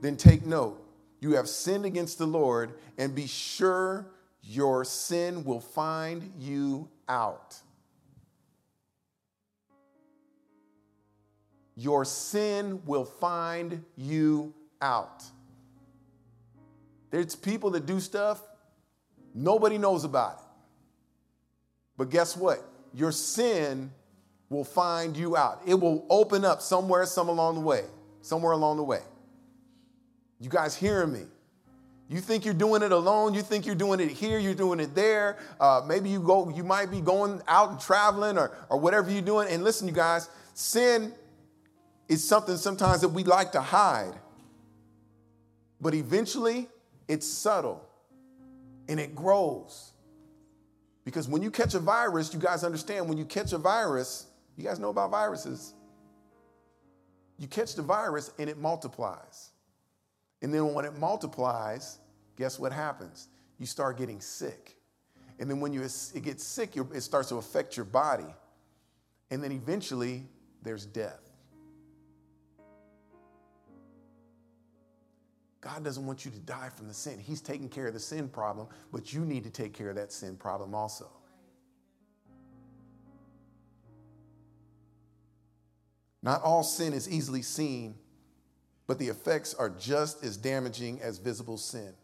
then 0.00 0.16
take 0.16 0.46
note. 0.46 0.80
You 1.18 1.32
have 1.32 1.48
sinned 1.48 1.84
against 1.84 2.18
the 2.18 2.28
Lord, 2.28 2.74
and 2.96 3.12
be 3.12 3.26
sure 3.26 4.06
your 4.40 4.84
sin 4.84 5.42
will 5.42 5.58
find 5.58 6.32
you 6.38 6.88
out. 7.08 7.56
Your 11.74 12.04
sin 12.04 12.82
will 12.86 13.04
find 13.04 13.82
you 13.96 14.54
out. 14.80 15.24
There's 17.10 17.34
people 17.34 17.70
that 17.70 17.84
do 17.84 17.98
stuff 17.98 18.40
nobody 19.36 19.78
knows 19.78 20.04
about 20.04 20.38
it. 20.38 20.44
But 21.96 22.10
guess 22.10 22.36
what? 22.36 22.58
Your 22.92 23.12
sin 23.12 23.90
will 24.48 24.64
find 24.64 25.16
you 25.16 25.36
out. 25.36 25.60
It 25.66 25.74
will 25.74 26.06
open 26.10 26.44
up 26.44 26.62
somewhere, 26.62 27.04
some 27.06 27.28
along 27.28 27.56
the 27.56 27.60
way, 27.60 27.84
somewhere 28.22 28.52
along 28.52 28.78
the 28.78 28.84
way. 28.84 29.00
You 30.40 30.50
guys 30.50 30.74
hearing 30.74 31.12
me? 31.12 31.22
You 32.08 32.20
think 32.20 32.44
you're 32.44 32.54
doing 32.54 32.82
it 32.82 32.92
alone. 32.92 33.34
You 33.34 33.42
think 33.42 33.66
you're 33.66 33.74
doing 33.74 33.98
it 33.98 34.10
here. 34.10 34.38
You're 34.38 34.54
doing 34.54 34.78
it 34.78 34.94
there. 34.94 35.38
Uh, 35.58 35.82
maybe 35.86 36.08
you 36.08 36.20
go. 36.20 36.48
You 36.50 36.62
might 36.62 36.90
be 36.90 37.00
going 37.00 37.42
out 37.48 37.70
and 37.70 37.80
traveling 37.80 38.38
or 38.38 38.56
or 38.68 38.78
whatever 38.78 39.10
you're 39.10 39.22
doing. 39.22 39.48
And 39.48 39.64
listen, 39.64 39.88
you 39.88 39.94
guys, 39.94 40.28
sin 40.54 41.12
is 42.08 42.26
something 42.26 42.56
sometimes 42.56 43.00
that 43.00 43.08
we 43.08 43.24
like 43.24 43.52
to 43.52 43.60
hide, 43.60 44.14
but 45.80 45.94
eventually 45.94 46.68
it's 47.08 47.26
subtle 47.26 47.85
and 48.88 49.00
it 49.00 49.14
grows. 49.14 49.92
Because 51.04 51.28
when 51.28 51.42
you 51.42 51.50
catch 51.50 51.74
a 51.74 51.78
virus, 51.78 52.34
you 52.34 52.40
guys 52.40 52.64
understand 52.64 53.08
when 53.08 53.18
you 53.18 53.24
catch 53.24 53.52
a 53.52 53.58
virus, 53.58 54.26
you 54.56 54.64
guys 54.64 54.78
know 54.78 54.90
about 54.90 55.10
viruses. 55.10 55.74
You 57.38 57.46
catch 57.46 57.74
the 57.74 57.82
virus 57.82 58.32
and 58.38 58.48
it 58.50 58.58
multiplies. 58.58 59.50
And 60.42 60.52
then 60.52 60.74
when 60.74 60.84
it 60.84 60.98
multiplies, 60.98 61.98
guess 62.36 62.58
what 62.58 62.72
happens? 62.72 63.28
You 63.58 63.66
start 63.66 63.98
getting 63.98 64.20
sick. 64.20 64.76
And 65.38 65.50
then 65.50 65.60
when 65.60 65.72
you, 65.72 65.82
it 65.82 66.22
gets 66.22 66.44
sick, 66.44 66.76
it 66.76 67.02
starts 67.02 67.28
to 67.28 67.36
affect 67.36 67.76
your 67.76 67.84
body. 67.84 68.34
And 69.30 69.42
then 69.42 69.52
eventually, 69.52 70.24
there's 70.62 70.86
death. 70.86 71.25
God 75.66 75.82
doesn't 75.82 76.06
want 76.06 76.24
you 76.24 76.30
to 76.30 76.38
die 76.38 76.68
from 76.68 76.86
the 76.86 76.94
sin. 76.94 77.18
He's 77.18 77.40
taking 77.40 77.68
care 77.68 77.88
of 77.88 77.92
the 77.92 77.98
sin 77.98 78.28
problem, 78.28 78.68
but 78.92 79.12
you 79.12 79.22
need 79.22 79.42
to 79.42 79.50
take 79.50 79.72
care 79.74 79.90
of 79.90 79.96
that 79.96 80.12
sin 80.12 80.36
problem 80.36 80.76
also. 80.76 81.10
Not 86.22 86.40
all 86.44 86.62
sin 86.62 86.92
is 86.92 87.10
easily 87.10 87.42
seen, 87.42 87.96
but 88.86 89.00
the 89.00 89.08
effects 89.08 89.54
are 89.54 89.68
just 89.68 90.24
as 90.24 90.36
damaging 90.36 91.00
as 91.02 91.18
visible 91.18 91.58
sin. 91.58 91.94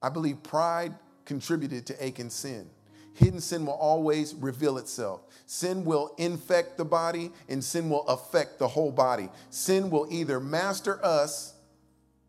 I 0.00 0.08
believe 0.08 0.44
pride 0.44 0.94
contributed 1.24 1.86
to 1.86 1.94
Achan's 1.94 2.34
sin. 2.34 2.70
Hidden 3.14 3.40
sin 3.40 3.66
will 3.66 3.74
always 3.74 4.32
reveal 4.36 4.78
itself. 4.78 5.22
Sin 5.46 5.84
will 5.84 6.14
infect 6.18 6.76
the 6.76 6.84
body, 6.84 7.32
and 7.48 7.64
sin 7.64 7.90
will 7.90 8.06
affect 8.06 8.60
the 8.60 8.68
whole 8.68 8.92
body. 8.92 9.28
Sin 9.50 9.90
will 9.90 10.06
either 10.08 10.38
master 10.38 11.04
us 11.04 11.54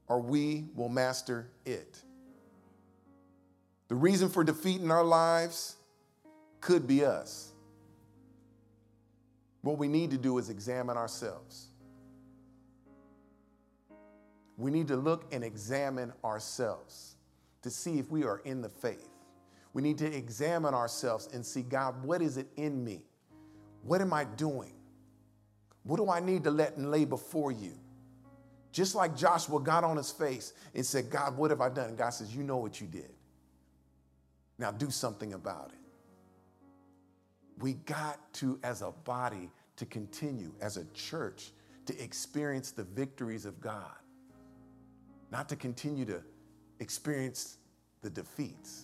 or 0.08 0.20
we 0.20 0.66
will 0.76 0.90
master 0.90 1.50
it. 1.66 2.02
The 3.88 3.96
reason 3.96 4.30
for 4.30 4.44
defeat 4.44 4.82
in 4.82 4.92
our 4.92 5.04
lives 5.04 5.76
could 6.62 6.88
be 6.88 7.06
us. 7.06 7.52
What 9.62 9.78
we 9.78 9.88
need 9.88 10.12
to 10.12 10.18
do 10.18 10.38
is 10.38 10.50
examine 10.50 10.98
ourselves. 10.98 11.68
We 14.58 14.72
need 14.72 14.88
to 14.88 14.96
look 14.96 15.34
and 15.34 15.44
examine 15.44 16.14
ourselves 16.24 17.16
to 17.62 17.70
see 17.70 18.00
if 18.00 18.10
we 18.12 18.24
are 18.24 18.40
in 18.40 18.62
the 18.62 18.70
faith. 18.70 19.10
We 19.74 19.82
need 19.82 19.98
to 20.00 20.12
examine 20.12 20.74
ourselves 20.74 21.30
and 21.34 21.46
see, 21.46 21.62
God, 21.62 22.04
what 22.04 22.22
is 22.22 22.38
it 22.38 22.48
in 22.56 22.84
me? 22.84 23.04
What 23.84 24.02
am 24.02 24.14
I 24.14 24.24
doing? 24.24 24.74
What 25.84 25.98
do 25.98 26.10
I 26.10 26.20
need 26.20 26.44
to 26.46 26.52
let 26.52 26.78
and 26.78 26.90
lay 26.90 27.06
before 27.06 27.52
you? 27.52 27.74
Just 28.78 28.94
like 28.94 29.18
Joshua 29.18 29.60
got 29.60 29.84
on 29.84 29.98
his 29.98 30.12
face 30.12 30.54
and 30.76 30.86
said, 30.86 31.10
God, 31.10 31.36
what 31.36 31.50
have 31.50 31.62
I 31.62 31.70
done? 31.70 31.90
And 31.90 31.98
God 31.98 32.12
says, 32.12 32.36
You 32.36 32.44
know 32.44 32.58
what 32.58 32.80
you 32.80 32.86
did. 32.86 33.10
Now 34.60 34.70
do 34.70 34.92
something 34.92 35.34
about 35.34 35.72
it. 35.74 35.80
We 37.58 37.74
got 37.74 38.20
to, 38.34 38.60
as 38.62 38.84
a 38.84 38.92
body, 39.04 39.50
to 39.78 39.86
continue 39.88 40.54
as 40.62 40.78
a 40.78 40.86
church 40.94 41.54
to 41.88 42.00
experience 42.00 42.70
the 42.70 42.84
victories 42.84 43.48
of 43.48 43.60
God, 43.60 43.98
not 45.32 45.50
to 45.50 45.56
continue 45.56 46.06
to 46.06 46.22
experience 46.80 47.58
the 48.04 48.12
defeats. 48.12 48.84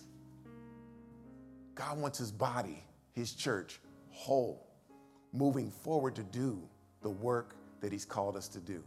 God 1.76 2.00
wants 2.00 2.18
his 2.18 2.32
body, 2.32 2.82
his 3.12 3.32
church, 3.32 3.78
whole, 4.10 4.66
moving 5.32 5.70
forward 5.70 6.16
to 6.16 6.24
do 6.24 6.60
the 7.02 7.10
work 7.10 7.54
that 7.80 7.92
he's 7.92 8.04
called 8.04 8.36
us 8.36 8.48
to 8.48 8.58
do, 8.58 8.82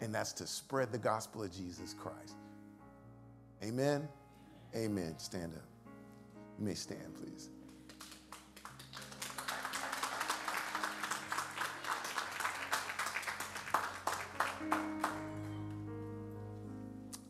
and 0.00 0.14
that's 0.14 0.32
to 0.34 0.46
spread 0.46 0.92
the 0.92 0.98
gospel 0.98 1.42
of 1.42 1.52
Jesus 1.52 1.94
Christ. 1.94 2.36
Amen. 3.62 4.08
Amen. 4.74 5.18
Stand 5.18 5.54
up. 5.54 5.62
You 6.58 6.64
may 6.64 6.74
stand, 6.74 7.14
please. 7.14 7.50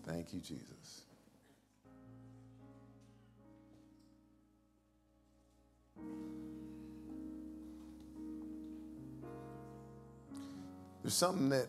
Thank 0.06 0.32
you, 0.32 0.40
Jesus. 0.40 1.02
There's 11.02 11.14
something 11.14 11.50
that 11.50 11.68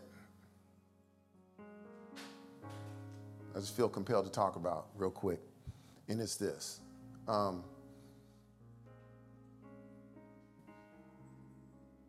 I 3.57 3.59
just 3.59 3.75
feel 3.75 3.89
compelled 3.89 4.25
to 4.25 4.31
talk 4.31 4.55
about 4.55 4.89
real 4.95 5.09
quick, 5.09 5.39
and 6.09 6.21
it's 6.21 6.35
this. 6.35 6.79
Um, 7.27 7.63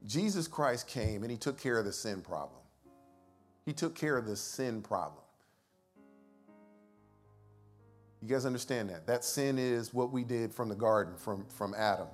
Jesus 0.07 0.46
Christ 0.46 0.86
came 0.86 1.22
and 1.22 1.30
he 1.30 1.38
took 1.38 1.59
care 1.59 1.78
of 1.78 1.86
the 1.86 1.92
sin 1.92 2.20
problem. 2.20 2.61
He 3.64 3.72
took 3.72 3.94
care 3.94 4.18
of 4.18 4.26
the 4.26 4.36
sin 4.36 4.82
problem. 4.82 5.24
You 8.20 8.28
guys 8.28 8.44
understand 8.44 8.90
that? 8.90 9.07
That 9.07 9.24
sin 9.24 9.59
is 9.59 9.94
what 9.94 10.12
we 10.12 10.24
did 10.24 10.53
from 10.53 10.68
the 10.68 10.74
garden, 10.74 11.14
from, 11.16 11.46
from 11.46 11.72
Adam. 11.74 12.09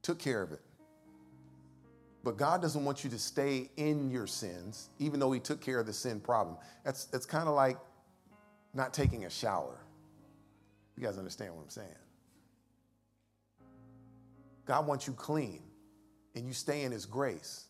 Took 0.00 0.18
care 0.18 0.40
of 0.40 0.52
it. 0.52 0.62
But 2.24 2.36
God 2.36 2.62
doesn't 2.62 2.84
want 2.84 3.02
you 3.02 3.10
to 3.10 3.18
stay 3.18 3.68
in 3.76 4.10
your 4.10 4.26
sins, 4.26 4.90
even 4.98 5.18
though 5.18 5.32
He 5.32 5.40
took 5.40 5.60
care 5.60 5.80
of 5.80 5.86
the 5.86 5.92
sin 5.92 6.20
problem. 6.20 6.56
That's, 6.84 7.06
that's 7.06 7.26
kind 7.26 7.48
of 7.48 7.54
like 7.54 7.78
not 8.74 8.94
taking 8.94 9.24
a 9.24 9.30
shower. 9.30 9.80
You 10.96 11.04
guys 11.04 11.18
understand 11.18 11.54
what 11.54 11.62
I'm 11.62 11.70
saying? 11.70 11.88
God 14.64 14.86
wants 14.86 15.06
you 15.06 15.12
clean, 15.14 15.62
and 16.36 16.46
you 16.46 16.52
stay 16.52 16.82
in 16.82 16.92
His 16.92 17.06
grace. 17.06 17.66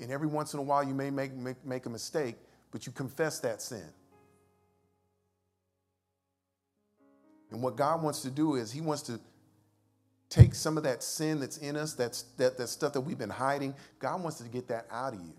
And 0.00 0.10
every 0.10 0.28
once 0.28 0.52
in 0.52 0.58
a 0.58 0.62
while, 0.62 0.84
you 0.84 0.94
may 0.94 1.10
make, 1.10 1.32
make, 1.32 1.64
make 1.64 1.86
a 1.86 1.90
mistake, 1.90 2.36
but 2.70 2.86
you 2.86 2.92
confess 2.92 3.40
that 3.40 3.62
sin. 3.62 3.88
And 7.50 7.62
what 7.62 7.76
God 7.76 8.02
wants 8.02 8.20
to 8.22 8.30
do 8.30 8.56
is 8.56 8.70
He 8.70 8.80
wants 8.80 9.02
to 9.04 9.20
take 10.32 10.54
some 10.54 10.78
of 10.78 10.84
that 10.84 11.02
sin 11.02 11.40
that's 11.40 11.58
in 11.58 11.76
us, 11.76 11.92
that's, 11.92 12.22
that, 12.38 12.56
that 12.56 12.68
stuff 12.68 12.94
that 12.94 13.02
we've 13.02 13.18
been 13.18 13.28
hiding. 13.28 13.74
God 13.98 14.22
wants 14.22 14.38
to 14.38 14.48
get 14.48 14.66
that 14.68 14.86
out 14.90 15.12
of 15.12 15.20
you. 15.20 15.34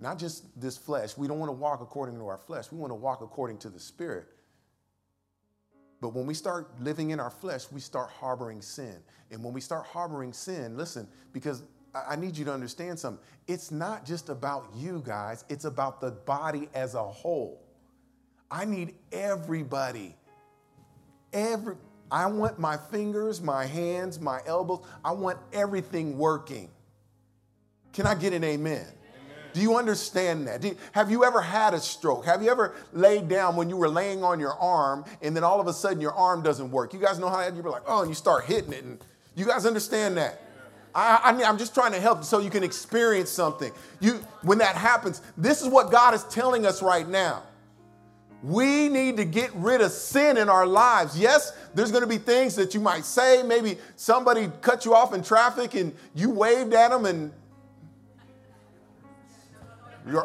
Not 0.00 0.18
just 0.18 0.60
this 0.60 0.76
flesh. 0.76 1.16
We 1.16 1.26
don't 1.26 1.38
want 1.38 1.48
to 1.48 1.54
walk 1.54 1.80
according 1.80 2.16
to 2.16 2.26
our 2.26 2.36
flesh. 2.36 2.70
We 2.70 2.78
want 2.78 2.90
to 2.90 2.96
walk 2.96 3.22
according 3.22 3.56
to 3.58 3.70
the 3.70 3.80
Spirit. 3.80 4.26
But 6.02 6.12
when 6.12 6.26
we 6.26 6.34
start 6.34 6.78
living 6.78 7.10
in 7.10 7.20
our 7.20 7.30
flesh, 7.30 7.64
we 7.72 7.80
start 7.80 8.10
harboring 8.10 8.60
sin. 8.60 8.96
And 9.30 9.42
when 9.42 9.54
we 9.54 9.62
start 9.62 9.86
harboring 9.86 10.34
sin, 10.34 10.76
listen, 10.76 11.08
because 11.32 11.62
I 11.94 12.16
need 12.16 12.36
you 12.36 12.44
to 12.44 12.52
understand 12.52 12.98
something. 12.98 13.24
It's 13.46 13.70
not 13.70 14.04
just 14.04 14.28
about 14.28 14.68
you 14.76 15.02
guys, 15.06 15.46
it's 15.48 15.64
about 15.64 16.02
the 16.02 16.10
body 16.10 16.68
as 16.74 16.94
a 16.94 17.02
whole. 17.02 17.62
I 18.50 18.66
need 18.66 18.94
everybody. 19.10 20.16
Every 21.32 21.76
I 22.10 22.26
want 22.26 22.58
my 22.58 22.76
fingers, 22.76 23.40
my 23.40 23.66
hands, 23.66 24.20
my 24.20 24.40
elbows, 24.46 24.80
I 25.04 25.12
want 25.12 25.38
everything 25.52 26.18
working. 26.18 26.70
Can 27.92 28.06
I 28.06 28.14
get 28.14 28.32
an 28.32 28.44
amen? 28.44 28.86
Do 29.52 29.60
you 29.60 29.76
understand 29.76 30.48
that? 30.48 30.64
You, 30.64 30.76
have 30.92 31.12
you 31.12 31.24
ever 31.24 31.40
had 31.40 31.74
a 31.74 31.80
stroke? 31.80 32.24
Have 32.26 32.42
you 32.42 32.50
ever 32.50 32.74
laid 32.92 33.28
down 33.28 33.54
when 33.54 33.70
you 33.70 33.76
were 33.76 33.88
laying 33.88 34.24
on 34.24 34.40
your 34.40 34.54
arm 34.54 35.04
and 35.22 35.34
then 35.34 35.44
all 35.44 35.60
of 35.60 35.68
a 35.68 35.72
sudden 35.72 36.00
your 36.00 36.12
arm 36.12 36.42
doesn't 36.42 36.72
work? 36.72 36.92
You 36.92 36.98
guys 36.98 37.20
know 37.20 37.28
how 37.28 37.46
you 37.46 37.62
were 37.62 37.70
like, 37.70 37.84
oh, 37.86 38.00
and 38.00 38.10
you 38.10 38.16
start 38.16 38.46
hitting 38.46 38.72
it. 38.72 38.82
And 38.82 38.98
you 39.36 39.46
guys 39.46 39.64
understand 39.64 40.16
that? 40.16 40.42
I, 40.92 41.20
I 41.24 41.32
mean, 41.32 41.44
I'm 41.44 41.56
just 41.56 41.72
trying 41.72 41.92
to 41.92 42.00
help 42.00 42.24
so 42.24 42.40
you 42.40 42.50
can 42.50 42.64
experience 42.64 43.30
something. 43.30 43.72
You, 44.00 44.14
when 44.42 44.58
that 44.58 44.74
happens, 44.74 45.22
this 45.36 45.62
is 45.62 45.68
what 45.68 45.90
God 45.92 46.14
is 46.14 46.24
telling 46.24 46.66
us 46.66 46.82
right 46.82 47.08
now. 47.08 47.44
We 48.44 48.90
need 48.90 49.16
to 49.16 49.24
get 49.24 49.50
rid 49.54 49.80
of 49.80 49.90
sin 49.90 50.36
in 50.36 50.50
our 50.50 50.66
lives. 50.66 51.18
Yes, 51.18 51.56
there's 51.74 51.90
going 51.90 52.02
to 52.02 52.08
be 52.08 52.18
things 52.18 52.54
that 52.56 52.74
you 52.74 52.80
might 52.80 53.06
say. 53.06 53.42
Maybe 53.42 53.78
somebody 53.96 54.50
cut 54.60 54.84
you 54.84 54.94
off 54.94 55.14
in 55.14 55.22
traffic 55.22 55.74
and 55.74 55.94
you 56.14 56.28
waved 56.28 56.74
at 56.74 56.90
them 56.90 57.06
and 57.06 57.32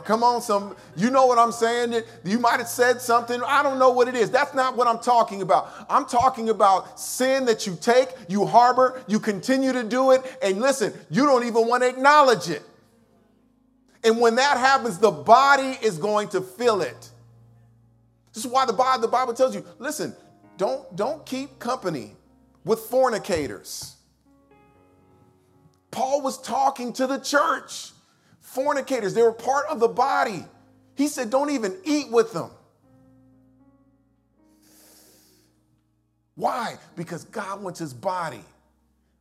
Come 0.04 0.24
on, 0.24 0.42
some 0.42 0.76
you 0.98 1.10
know 1.10 1.26
what 1.26 1.40
I'm 1.40 1.54
saying? 1.54 2.04
You 2.26 2.38
might 2.38 2.60
have 2.60 2.68
said 2.68 3.00
something. 3.02 3.42
I 3.46 3.64
don't 3.64 3.80
know 3.80 3.92
what 3.92 4.10
it 4.10 4.16
is. 4.16 4.30
That's 4.30 4.54
not 4.54 4.76
what 4.76 4.88
I'm 4.88 5.00
talking 5.00 5.42
about. 5.42 5.70
I'm 5.90 6.06
talking 6.06 6.50
about 6.50 7.00
sin 7.00 7.46
that 7.46 7.66
you 7.66 7.78
take, 7.80 8.10
you 8.28 8.46
harbor, 8.46 9.02
you 9.08 9.22
continue 9.22 9.72
to 9.72 9.86
do 9.86 10.12
it, 10.12 10.22
and 10.42 10.60
listen, 10.60 10.92
you 11.10 11.26
don't 11.26 11.46
even 11.46 11.66
want 11.66 11.84
to 11.84 11.90
acknowledge 11.90 12.50
it. 12.50 12.64
And 14.04 14.20
when 14.20 14.36
that 14.36 14.58
happens, 14.58 14.98
the 14.98 15.12
body 15.12 15.78
is 15.82 15.98
going 15.98 16.28
to 16.30 16.42
feel 16.42 16.82
it. 16.82 17.10
This 18.34 18.46
is 18.46 18.52
why 18.52 18.66
the 18.66 18.74
Bible, 18.74 19.02
the 19.02 19.08
Bible 19.08 19.34
tells 19.34 19.56
you, 19.56 19.66
listen, 19.80 20.16
don't, 20.58 20.96
don't 20.96 21.26
keep 21.26 21.60
company 21.60 22.16
with 22.64 22.80
fornicators. 22.80 23.96
Paul 25.92 26.22
was 26.22 26.40
talking 26.42 26.94
to 26.94 27.08
the 27.08 27.18
church 27.18 27.92
fornicators. 28.42 29.14
They 29.14 29.24
were 29.24 29.34
part 29.34 29.66
of 29.70 29.80
the 29.80 29.88
body. 29.88 30.46
He 30.96 31.08
said, 31.08 31.30
don't 31.30 31.50
even 31.50 31.78
eat 31.84 32.12
with 32.12 32.34
them. 32.34 32.52
Why? 36.36 36.78
Because 36.96 37.26
God 37.26 37.62
wants 37.62 37.80
his 37.80 37.94
body 37.94 38.44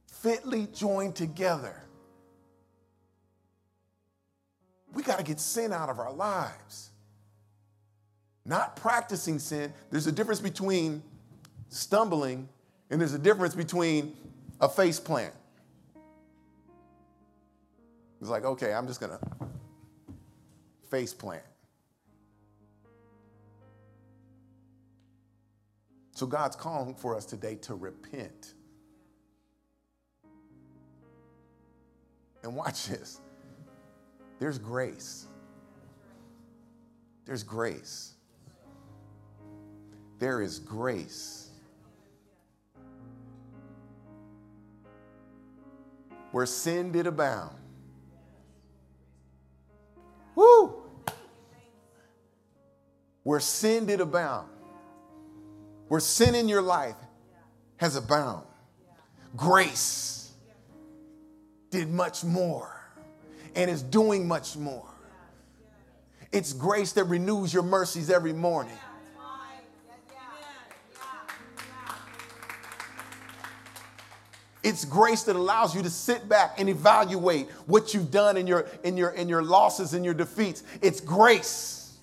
fitly 0.06 0.68
joined 0.74 1.14
together. 1.14 1.74
We 4.92 5.02
got 5.02 5.18
to 5.18 5.24
get 5.24 5.40
sin 5.40 5.72
out 5.72 5.88
of 5.88 5.98
our 5.98 6.12
lives. 6.12 6.90
Not 8.48 8.76
practicing 8.76 9.38
sin. 9.38 9.74
There's 9.90 10.06
a 10.06 10.12
difference 10.12 10.40
between 10.40 11.02
stumbling 11.68 12.48
and 12.88 12.98
there's 12.98 13.12
a 13.12 13.18
difference 13.18 13.54
between 13.54 14.16
a 14.58 14.68
face 14.68 14.98
plant. 14.98 15.34
It's 18.22 18.30
like, 18.30 18.44
okay, 18.44 18.72
I'm 18.72 18.86
just 18.86 19.00
going 19.00 19.12
to 19.12 19.20
face 20.90 21.12
plant. 21.12 21.42
So 26.14 26.26
God's 26.26 26.56
calling 26.56 26.94
for 26.94 27.14
us 27.14 27.26
today 27.26 27.56
to 27.56 27.74
repent. 27.74 28.54
And 32.42 32.56
watch 32.56 32.86
this. 32.86 33.20
There's 34.38 34.58
grace. 34.58 35.26
There's 37.26 37.42
grace. 37.42 38.14
There 40.18 40.42
is 40.42 40.58
grace. 40.58 41.50
Where 46.32 46.46
sin 46.46 46.92
did 46.92 47.06
abound, 47.06 47.56
Woo! 50.34 50.74
Where 53.22 53.40
sin 53.40 53.86
did 53.86 54.00
abound, 54.00 54.48
where 55.88 56.00
sin 56.00 56.34
in 56.34 56.48
your 56.48 56.62
life 56.62 56.96
has 57.78 57.96
abound, 57.96 58.46
grace 59.36 60.32
did 61.70 61.90
much 61.90 62.24
more 62.24 62.80
and 63.54 63.70
is 63.70 63.82
doing 63.82 64.28
much 64.28 64.56
more. 64.56 64.86
It's 66.30 66.52
grace 66.52 66.92
that 66.92 67.04
renews 67.04 67.52
your 67.52 67.62
mercies 67.62 68.10
every 68.10 68.32
morning. 68.32 68.78
It's 74.62 74.84
grace 74.84 75.22
that 75.24 75.36
allows 75.36 75.74
you 75.74 75.82
to 75.82 75.90
sit 75.90 76.28
back 76.28 76.58
and 76.58 76.68
evaluate 76.68 77.48
what 77.66 77.94
you've 77.94 78.10
done 78.10 78.36
in 78.36 78.46
your, 78.46 78.66
in 78.82 78.96
your, 78.96 79.10
in 79.10 79.28
your 79.28 79.42
losses 79.42 79.94
and 79.94 80.04
your 80.04 80.14
defeats. 80.14 80.64
It's 80.82 81.00
grace. 81.00 81.96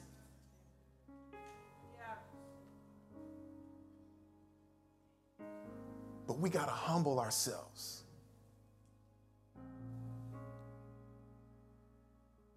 But 6.27 6.39
we 6.39 6.49
got 6.49 6.65
to 6.65 6.73
humble 6.73 7.19
ourselves. 7.19 8.03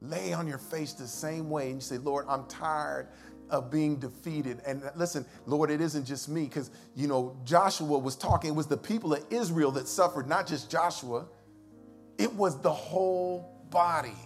Lay 0.00 0.32
on 0.32 0.46
your 0.46 0.58
face 0.58 0.92
the 0.92 1.08
same 1.08 1.50
way 1.50 1.66
and 1.66 1.74
you 1.76 1.80
say, 1.80 1.98
Lord, 1.98 2.24
I'm 2.28 2.46
tired 2.46 3.08
of 3.50 3.70
being 3.70 3.96
defeated. 3.96 4.60
And 4.66 4.82
listen, 4.96 5.24
Lord, 5.46 5.70
it 5.70 5.80
isn't 5.80 6.04
just 6.04 6.28
me, 6.28 6.44
because, 6.44 6.70
you 6.94 7.06
know, 7.06 7.36
Joshua 7.44 7.98
was 7.98 8.16
talking, 8.16 8.50
it 8.50 8.56
was 8.56 8.66
the 8.66 8.76
people 8.76 9.14
of 9.14 9.24
Israel 9.30 9.70
that 9.72 9.88
suffered, 9.88 10.28
not 10.28 10.46
just 10.46 10.70
Joshua, 10.70 11.26
it 12.18 12.32
was 12.34 12.60
the 12.60 12.72
whole 12.72 13.64
body. 13.70 14.16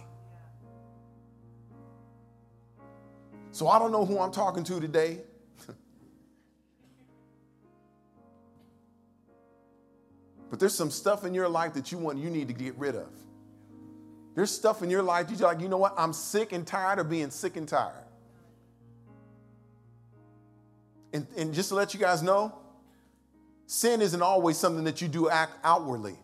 So 3.51 3.67
I 3.67 3.77
don't 3.77 3.91
know 3.91 4.05
who 4.05 4.19
I'm 4.19 4.31
talking 4.31 4.63
to 4.63 4.79
today. 4.79 5.19
but 10.49 10.59
there's 10.59 10.73
some 10.73 10.89
stuff 10.89 11.23
in 11.23 11.35
your 11.35 11.47
life 11.47 11.73
that 11.75 11.91
you 11.91 11.99
want 11.99 12.17
you 12.17 12.31
need 12.31 12.47
to 12.47 12.53
get 12.53 12.75
rid 12.77 12.95
of. 12.95 13.09
There's 14.35 14.49
stuff 14.49 14.81
in 14.81 14.89
your 14.89 15.03
life 15.03 15.27
you're 15.29 15.47
like, 15.47 15.61
you 15.61 15.69
know 15.69 15.77
what? 15.77 15.93
I'm 15.97 16.13
sick 16.13 16.51
and 16.51 16.65
tired 16.65 16.97
of 16.97 17.09
being 17.09 17.29
sick 17.29 17.55
and 17.55 17.67
tired. 17.67 18.05
And, 21.13 21.27
and 21.37 21.53
just 21.53 21.69
to 21.69 21.75
let 21.75 21.93
you 21.93 21.99
guys 21.99 22.23
know, 22.23 22.57
sin 23.67 24.01
isn't 24.01 24.21
always 24.21 24.57
something 24.57 24.83
that 24.85 24.99
you 25.01 25.07
do 25.07 25.29
act 25.29 25.53
outwardly. 25.63 26.17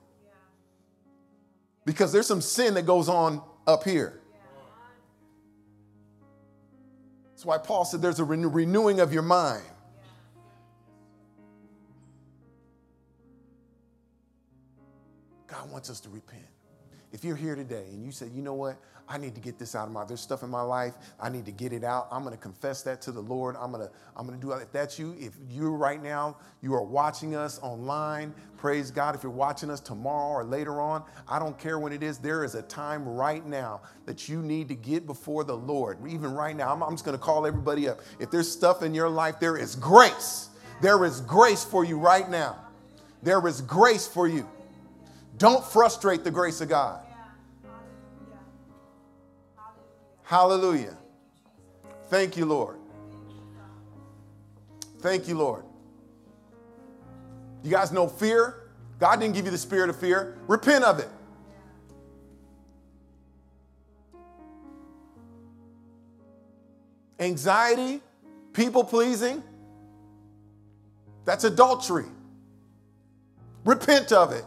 Because 1.86 2.12
there's 2.12 2.28
some 2.28 2.42
sin 2.42 2.74
that 2.74 2.86
goes 2.86 3.08
on 3.08 3.42
up 3.68 3.84
here. 3.84 4.20
That's 7.30 7.46
why 7.46 7.58
Paul 7.58 7.86
said 7.86 8.02
there's 8.02 8.20
a 8.20 8.26
renewing 8.26 9.00
of 9.00 9.14
your 9.14 9.22
mind. 9.22 9.64
God 15.48 15.72
wants 15.72 15.90
us 15.90 16.00
to 16.02 16.10
repent. 16.10 16.49
If 17.12 17.24
you're 17.24 17.36
here 17.36 17.56
today 17.56 17.86
and 17.92 18.06
you 18.06 18.12
say, 18.12 18.28
you 18.34 18.42
know 18.42 18.54
what, 18.54 18.78
I 19.08 19.18
need 19.18 19.34
to 19.34 19.42
get 19.42 19.58
this 19.58 19.74
out 19.74 19.88
of 19.88 19.94
my, 19.94 20.06
there's 20.06 20.22
stuff 20.22 20.44
in 20.44 20.50
my 20.52 20.62
life, 20.62 20.94
I 21.20 21.30
need 21.30 21.46
to 21.48 21.52
get 21.52 21.74
it 21.74 21.84
out. 21.84 22.08
I'm 22.12 22.24
to 22.30 22.38
confess 22.38 22.84
that 22.84 23.02
to 23.02 23.12
the 23.12 23.22
Lord. 23.22 23.56
I'm 23.60 23.72
to, 23.74 23.90
I'm 24.16 24.28
to 24.28 24.36
do 24.36 24.52
it. 24.52 24.62
If 24.62 24.72
that's 24.72 25.00
you, 25.00 25.16
if 25.20 25.34
you 25.50 25.72
right 25.72 26.02
now, 26.02 26.38
you 26.62 26.76
are 26.76 26.84
watching 26.84 27.36
us 27.36 27.60
online, 27.64 28.36
praise 28.58 28.92
God. 28.92 29.16
If 29.16 29.24
you're 29.24 29.32
watching 29.32 29.72
us 29.72 29.80
tomorrow 29.80 30.30
or 30.30 30.44
later 30.44 30.80
on, 30.80 31.04
I 31.28 31.40
don't 31.40 31.58
care 31.58 31.80
when 31.80 31.92
it 31.92 32.04
is, 32.04 32.20
there 32.20 32.44
is 32.44 32.54
a 32.54 32.62
time 32.62 33.08
right 33.10 33.44
now 33.44 33.82
that 34.06 34.30
you 34.30 34.44
need 34.44 34.68
to 34.68 34.76
get 34.76 35.08
before 35.08 35.44
the 35.44 35.58
Lord. 35.58 35.98
Even 36.08 36.36
right 36.36 36.56
now, 36.56 36.72
I'm, 36.72 36.84
I'm 36.84 36.92
just 36.92 37.06
to 37.18 37.24
call 37.24 37.48
everybody 37.48 37.90
up. 37.90 38.02
If 38.20 38.30
there's 38.30 38.52
stuff 38.52 38.84
in 38.84 38.94
your 38.94 39.10
life, 39.10 39.40
there 39.40 39.58
is 39.58 39.76
grace. 39.76 40.50
There 40.84 41.04
is 41.04 41.22
grace 41.22 41.64
for 41.64 41.84
you 41.84 41.98
right 41.98 42.30
now. 42.30 42.58
There 43.24 43.46
is 43.48 43.62
grace 43.62 44.08
for 44.08 44.28
you. 44.28 44.48
Don't 45.40 45.66
frustrate 45.66 46.26
the 46.26 46.32
grace 46.32 46.60
of 46.60 46.68
God. 46.68 47.02
Hallelujah. 50.24 50.98
Thank 52.10 52.36
you, 52.38 52.46
Lord. 52.46 52.78
Thank 55.00 55.30
you, 55.30 55.36
Lord. 55.36 55.64
You 57.64 57.72
guys 57.72 57.92
know 57.92 58.08
fear? 58.08 58.70
God 59.00 59.22
didn't 59.22 59.34
give 59.34 59.46
you 59.46 59.52
the 59.52 59.58
spirit 59.58 59.90
of 59.90 59.96
fear. 59.96 60.38
Repent 60.48 60.84
of 60.84 61.00
it. 61.00 61.08
Anxiety, 67.18 68.02
people 68.54 68.84
pleasing, 68.84 69.42
That's 71.24 71.46
adultery. 71.46 72.06
Repent 73.64 74.12
of 74.12 74.34
it. 74.34 74.44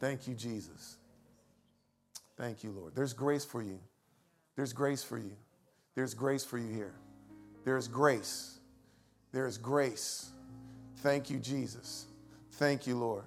Thank 0.00 0.26
you, 0.26 0.34
Jesus. 0.34 0.96
Thank 2.36 2.64
you, 2.64 2.70
Lord. 2.70 2.94
There's 2.94 3.12
grace 3.12 3.44
for 3.44 3.62
you. 3.62 3.78
There's 4.56 4.72
grace 4.72 5.04
for 5.04 5.18
you. 5.18 5.36
There's 5.94 6.14
grace 6.14 6.44
for 6.44 6.58
you 6.58 6.72
here. 6.72 6.94
There's 7.64 7.86
grace. 7.86 8.58
There's 9.32 9.58
grace. 9.58 10.30
Thank 10.98 11.30
you, 11.30 11.38
Jesus. 11.38 12.06
Thank 12.52 12.86
you, 12.86 12.96
Lord. 12.96 13.24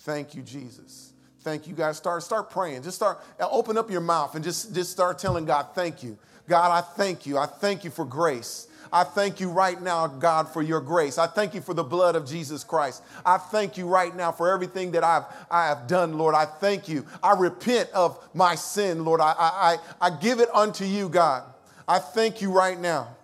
Thank 0.00 0.34
you, 0.34 0.42
Jesus. 0.42 1.12
Thank 1.42 1.66
you, 1.66 1.74
guys. 1.74 1.98
Start, 1.98 2.22
start 2.22 2.50
praying. 2.50 2.82
Just 2.82 2.96
start, 2.96 3.22
open 3.38 3.76
up 3.78 3.90
your 3.90 4.00
mouth 4.00 4.34
and 4.34 4.44
just, 4.44 4.74
just 4.74 4.90
start 4.90 5.18
telling 5.18 5.44
God, 5.44 5.68
thank 5.74 6.02
you. 6.02 6.18
God, 6.48 6.70
I 6.70 6.80
thank 6.80 7.26
you. 7.26 7.38
I 7.38 7.46
thank 7.46 7.84
you 7.84 7.90
for 7.90 8.04
grace. 8.04 8.66
I 8.92 9.04
thank 9.04 9.38
you 9.38 9.50
right 9.50 9.80
now, 9.80 10.06
God, 10.08 10.48
for 10.48 10.62
your 10.62 10.80
grace. 10.80 11.16
I 11.16 11.26
thank 11.26 11.54
you 11.54 11.60
for 11.60 11.74
the 11.74 11.84
blood 11.84 12.16
of 12.16 12.26
Jesus 12.26 12.64
Christ. 12.64 13.02
I 13.24 13.38
thank 13.38 13.78
you 13.78 13.86
right 13.86 14.14
now 14.14 14.32
for 14.32 14.52
everything 14.52 14.90
that 14.92 15.04
I've, 15.04 15.24
I 15.50 15.66
have 15.66 15.86
done, 15.86 16.18
Lord. 16.18 16.34
I 16.34 16.44
thank 16.44 16.88
you. 16.88 17.06
I 17.22 17.34
repent 17.34 17.88
of 17.90 18.18
my 18.34 18.56
sin, 18.56 19.04
Lord. 19.04 19.20
I, 19.20 19.34
I, 19.38 19.76
I 20.00 20.10
give 20.10 20.40
it 20.40 20.48
unto 20.52 20.84
you, 20.84 21.08
God. 21.08 21.44
I 21.86 21.98
thank 22.00 22.42
you 22.42 22.50
right 22.50 22.78
now. 22.78 23.16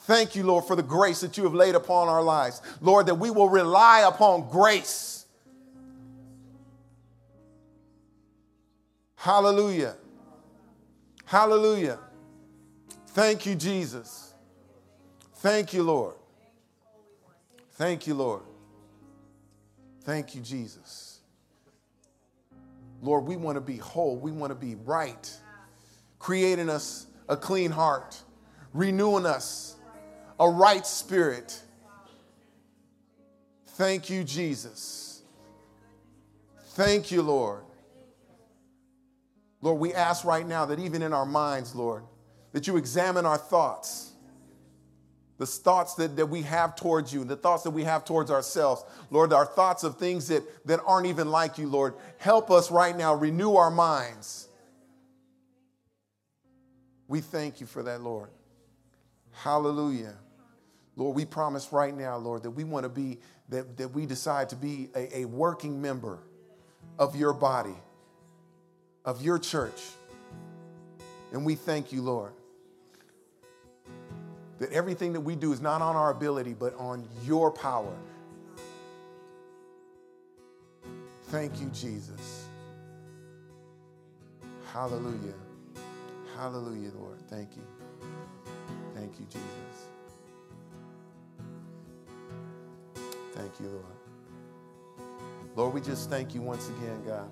Thank 0.00 0.34
you, 0.34 0.42
Lord, 0.42 0.64
for 0.64 0.74
the 0.74 0.82
grace 0.82 1.20
that 1.20 1.36
you 1.36 1.44
have 1.44 1.54
laid 1.54 1.74
upon 1.74 2.08
our 2.08 2.22
lives. 2.22 2.62
Lord, 2.80 3.06
that 3.06 3.16
we 3.16 3.30
will 3.30 3.48
rely 3.48 4.00
upon 4.08 4.48
grace. 4.48 5.26
Hallelujah. 9.16 9.96
Hallelujah. 11.24 11.98
Thank 13.08 13.44
you, 13.44 13.54
Jesus. 13.54 14.27
Thank 15.38 15.72
you, 15.72 15.84
Lord. 15.84 16.14
Thank 17.72 18.08
you, 18.08 18.14
Lord. 18.14 18.42
Thank 20.02 20.34
you, 20.34 20.40
Jesus. 20.40 21.20
Lord, 23.00 23.24
we 23.24 23.36
want 23.36 23.56
to 23.56 23.60
be 23.60 23.76
whole. 23.76 24.16
We 24.16 24.32
want 24.32 24.50
to 24.50 24.56
be 24.56 24.74
right. 24.84 25.30
Creating 26.18 26.68
us 26.68 27.06
a 27.28 27.36
clean 27.36 27.70
heart, 27.70 28.20
renewing 28.72 29.26
us 29.26 29.76
a 30.40 30.50
right 30.50 30.84
spirit. 30.84 31.62
Thank 33.66 34.10
you, 34.10 34.24
Jesus. 34.24 35.22
Thank 36.70 37.12
you, 37.12 37.22
Lord. 37.22 37.62
Lord, 39.60 39.78
we 39.78 39.94
ask 39.94 40.24
right 40.24 40.46
now 40.46 40.64
that 40.64 40.80
even 40.80 41.02
in 41.02 41.12
our 41.12 41.26
minds, 41.26 41.76
Lord, 41.76 42.02
that 42.52 42.66
you 42.66 42.76
examine 42.76 43.24
our 43.24 43.38
thoughts, 43.38 44.07
the 45.38 45.46
thoughts 45.46 45.94
that, 45.94 46.16
that 46.16 46.26
we 46.26 46.42
have 46.42 46.74
towards 46.74 47.14
you, 47.14 47.24
the 47.24 47.36
thoughts 47.36 47.62
that 47.62 47.70
we 47.70 47.84
have 47.84 48.04
towards 48.04 48.30
ourselves. 48.30 48.82
Lord, 49.10 49.32
our 49.32 49.46
thoughts 49.46 49.84
of 49.84 49.96
things 49.96 50.28
that, 50.28 50.42
that 50.66 50.80
aren't 50.84 51.06
even 51.06 51.30
like 51.30 51.58
you, 51.58 51.68
Lord. 51.68 51.94
Help 52.18 52.50
us 52.50 52.70
right 52.70 52.96
now, 52.96 53.14
renew 53.14 53.54
our 53.54 53.70
minds. 53.70 54.48
We 57.06 57.20
thank 57.20 57.60
you 57.60 57.66
for 57.66 57.84
that, 57.84 58.02
Lord. 58.02 58.28
Hallelujah. 59.32 60.14
Lord, 60.96 61.14
we 61.14 61.24
promise 61.24 61.72
right 61.72 61.96
now, 61.96 62.16
Lord, 62.16 62.42
that 62.42 62.50
we 62.50 62.64
want 62.64 62.82
to 62.82 62.88
be, 62.88 63.18
that, 63.48 63.76
that 63.76 63.94
we 63.94 64.04
decide 64.04 64.48
to 64.48 64.56
be 64.56 64.90
a, 64.96 65.20
a 65.20 65.24
working 65.24 65.80
member 65.80 66.18
of 66.98 67.14
your 67.14 67.32
body, 67.32 67.76
of 69.04 69.22
your 69.22 69.38
church. 69.38 69.80
And 71.32 71.46
we 71.46 71.54
thank 71.54 71.92
you, 71.92 72.02
Lord, 72.02 72.32
that 74.58 74.72
everything 74.72 75.12
that 75.12 75.20
we 75.20 75.36
do 75.36 75.52
is 75.52 75.60
not 75.60 75.82
on 75.82 75.96
our 75.96 76.10
ability, 76.10 76.54
but 76.54 76.74
on 76.76 77.08
your 77.24 77.50
power. 77.50 77.96
Thank 81.28 81.60
you, 81.60 81.68
Jesus. 81.68 82.46
Hallelujah. 84.72 85.34
Hallelujah, 86.36 86.90
Lord. 86.98 87.20
Thank 87.28 87.56
you. 87.56 87.62
Thank 88.94 89.18
you, 89.18 89.26
Jesus. 89.26 89.88
Thank 93.34 93.60
you, 93.60 93.68
Lord. 93.68 93.84
Lord, 95.54 95.74
we 95.74 95.80
just 95.80 96.08
thank 96.08 96.34
you 96.34 96.40
once 96.40 96.68
again, 96.68 97.02
God. 97.06 97.30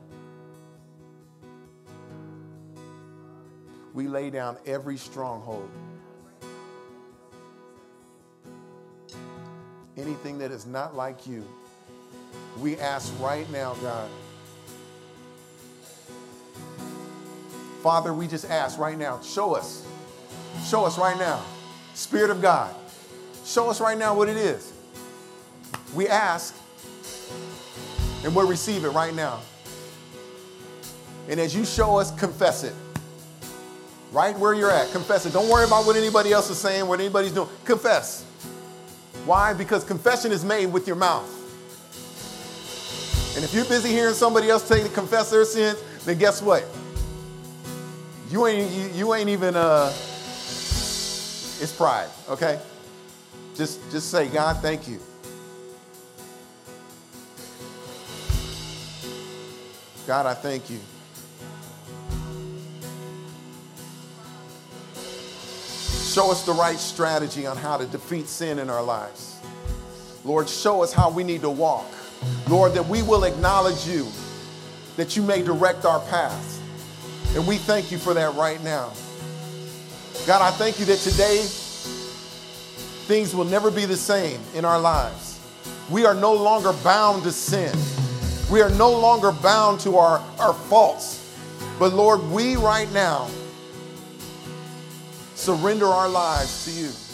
We 3.94 4.08
lay 4.08 4.30
down 4.30 4.58
every 4.66 4.96
stronghold. 4.98 5.70
Anything 9.96 10.38
that 10.38 10.50
is 10.50 10.66
not 10.66 10.94
like 10.94 11.26
you, 11.26 11.44
we 12.60 12.76
ask 12.78 13.12
right 13.20 13.50
now, 13.50 13.74
God. 13.74 14.10
Father, 17.82 18.12
we 18.12 18.26
just 18.26 18.50
ask 18.50 18.78
right 18.78 18.98
now, 18.98 19.20
show 19.20 19.54
us. 19.54 19.86
Show 20.64 20.84
us 20.84 20.98
right 20.98 21.18
now. 21.18 21.42
Spirit 21.94 22.28
of 22.28 22.42
God, 22.42 22.74
show 23.46 23.70
us 23.70 23.80
right 23.80 23.96
now 23.96 24.14
what 24.14 24.28
it 24.28 24.36
is. 24.36 24.70
We 25.94 26.08
ask 26.08 26.54
and 28.22 28.34
we'll 28.34 28.46
receive 28.46 28.84
it 28.84 28.90
right 28.90 29.14
now. 29.14 29.40
And 31.28 31.40
as 31.40 31.54
you 31.54 31.64
show 31.64 31.96
us, 31.96 32.10
confess 32.18 32.64
it. 32.64 32.74
Right 34.12 34.38
where 34.38 34.52
you're 34.52 34.70
at, 34.70 34.92
confess 34.92 35.24
it. 35.24 35.32
Don't 35.32 35.48
worry 35.48 35.64
about 35.64 35.86
what 35.86 35.96
anybody 35.96 36.32
else 36.32 36.50
is 36.50 36.58
saying, 36.58 36.86
what 36.86 37.00
anybody's 37.00 37.32
doing. 37.32 37.48
Confess. 37.64 38.25
Why? 39.26 39.52
Because 39.52 39.82
confession 39.82 40.30
is 40.30 40.44
made 40.44 40.66
with 40.66 40.86
your 40.86 40.94
mouth. 40.94 41.28
And 43.34 43.44
if 43.44 43.52
you're 43.52 43.64
busy 43.64 43.90
hearing 43.90 44.14
somebody 44.14 44.48
else 44.48 44.62
say 44.62 44.82
to 44.82 44.88
confess 44.88 45.30
their 45.30 45.44
sins, 45.44 45.82
then 46.04 46.16
guess 46.16 46.40
what? 46.40 46.64
You 48.30 48.46
ain't 48.46 48.70
you, 48.70 48.86
you 48.94 49.14
ain't 49.14 49.28
even 49.28 49.56
uh 49.56 49.88
it's 51.58 51.72
pride, 51.76 52.08
okay? 52.28 52.60
Just 53.56 53.80
just 53.90 54.10
say, 54.10 54.28
God, 54.28 54.58
thank 54.62 54.86
you. 54.86 55.00
God, 60.06 60.26
I 60.26 60.34
thank 60.34 60.70
you. 60.70 60.78
Show 66.16 66.30
us 66.30 66.46
the 66.46 66.52
right 66.52 66.78
strategy 66.78 67.46
on 67.46 67.58
how 67.58 67.76
to 67.76 67.84
defeat 67.84 68.26
sin 68.26 68.58
in 68.58 68.70
our 68.70 68.82
lives. 68.82 69.36
Lord, 70.24 70.48
show 70.48 70.82
us 70.82 70.90
how 70.90 71.10
we 71.10 71.22
need 71.22 71.42
to 71.42 71.50
walk. 71.50 71.84
Lord, 72.48 72.72
that 72.72 72.86
we 72.86 73.02
will 73.02 73.24
acknowledge 73.24 73.86
you, 73.86 74.06
that 74.96 75.14
you 75.14 75.22
may 75.22 75.42
direct 75.42 75.84
our 75.84 76.00
paths. 76.06 76.58
And 77.34 77.46
we 77.46 77.58
thank 77.58 77.92
you 77.92 77.98
for 77.98 78.14
that 78.14 78.34
right 78.34 78.64
now. 78.64 78.94
God, 80.26 80.40
I 80.40 80.52
thank 80.52 80.80
you 80.80 80.86
that 80.86 81.00
today 81.00 81.42
things 83.04 83.34
will 83.34 83.44
never 83.44 83.70
be 83.70 83.84
the 83.84 83.94
same 83.94 84.40
in 84.54 84.64
our 84.64 84.80
lives. 84.80 85.38
We 85.90 86.06
are 86.06 86.14
no 86.14 86.32
longer 86.32 86.72
bound 86.82 87.24
to 87.24 87.30
sin. 87.30 87.76
We 88.50 88.62
are 88.62 88.70
no 88.70 88.90
longer 88.90 89.32
bound 89.32 89.80
to 89.80 89.98
our, 89.98 90.24
our 90.38 90.54
faults. 90.54 91.36
But 91.78 91.92
Lord, 91.92 92.22
we 92.30 92.56
right 92.56 92.90
now 92.94 93.28
surrender 95.36 95.86
our 95.86 96.08
lives 96.08 96.64
to 96.64 96.70
you. 96.72 97.05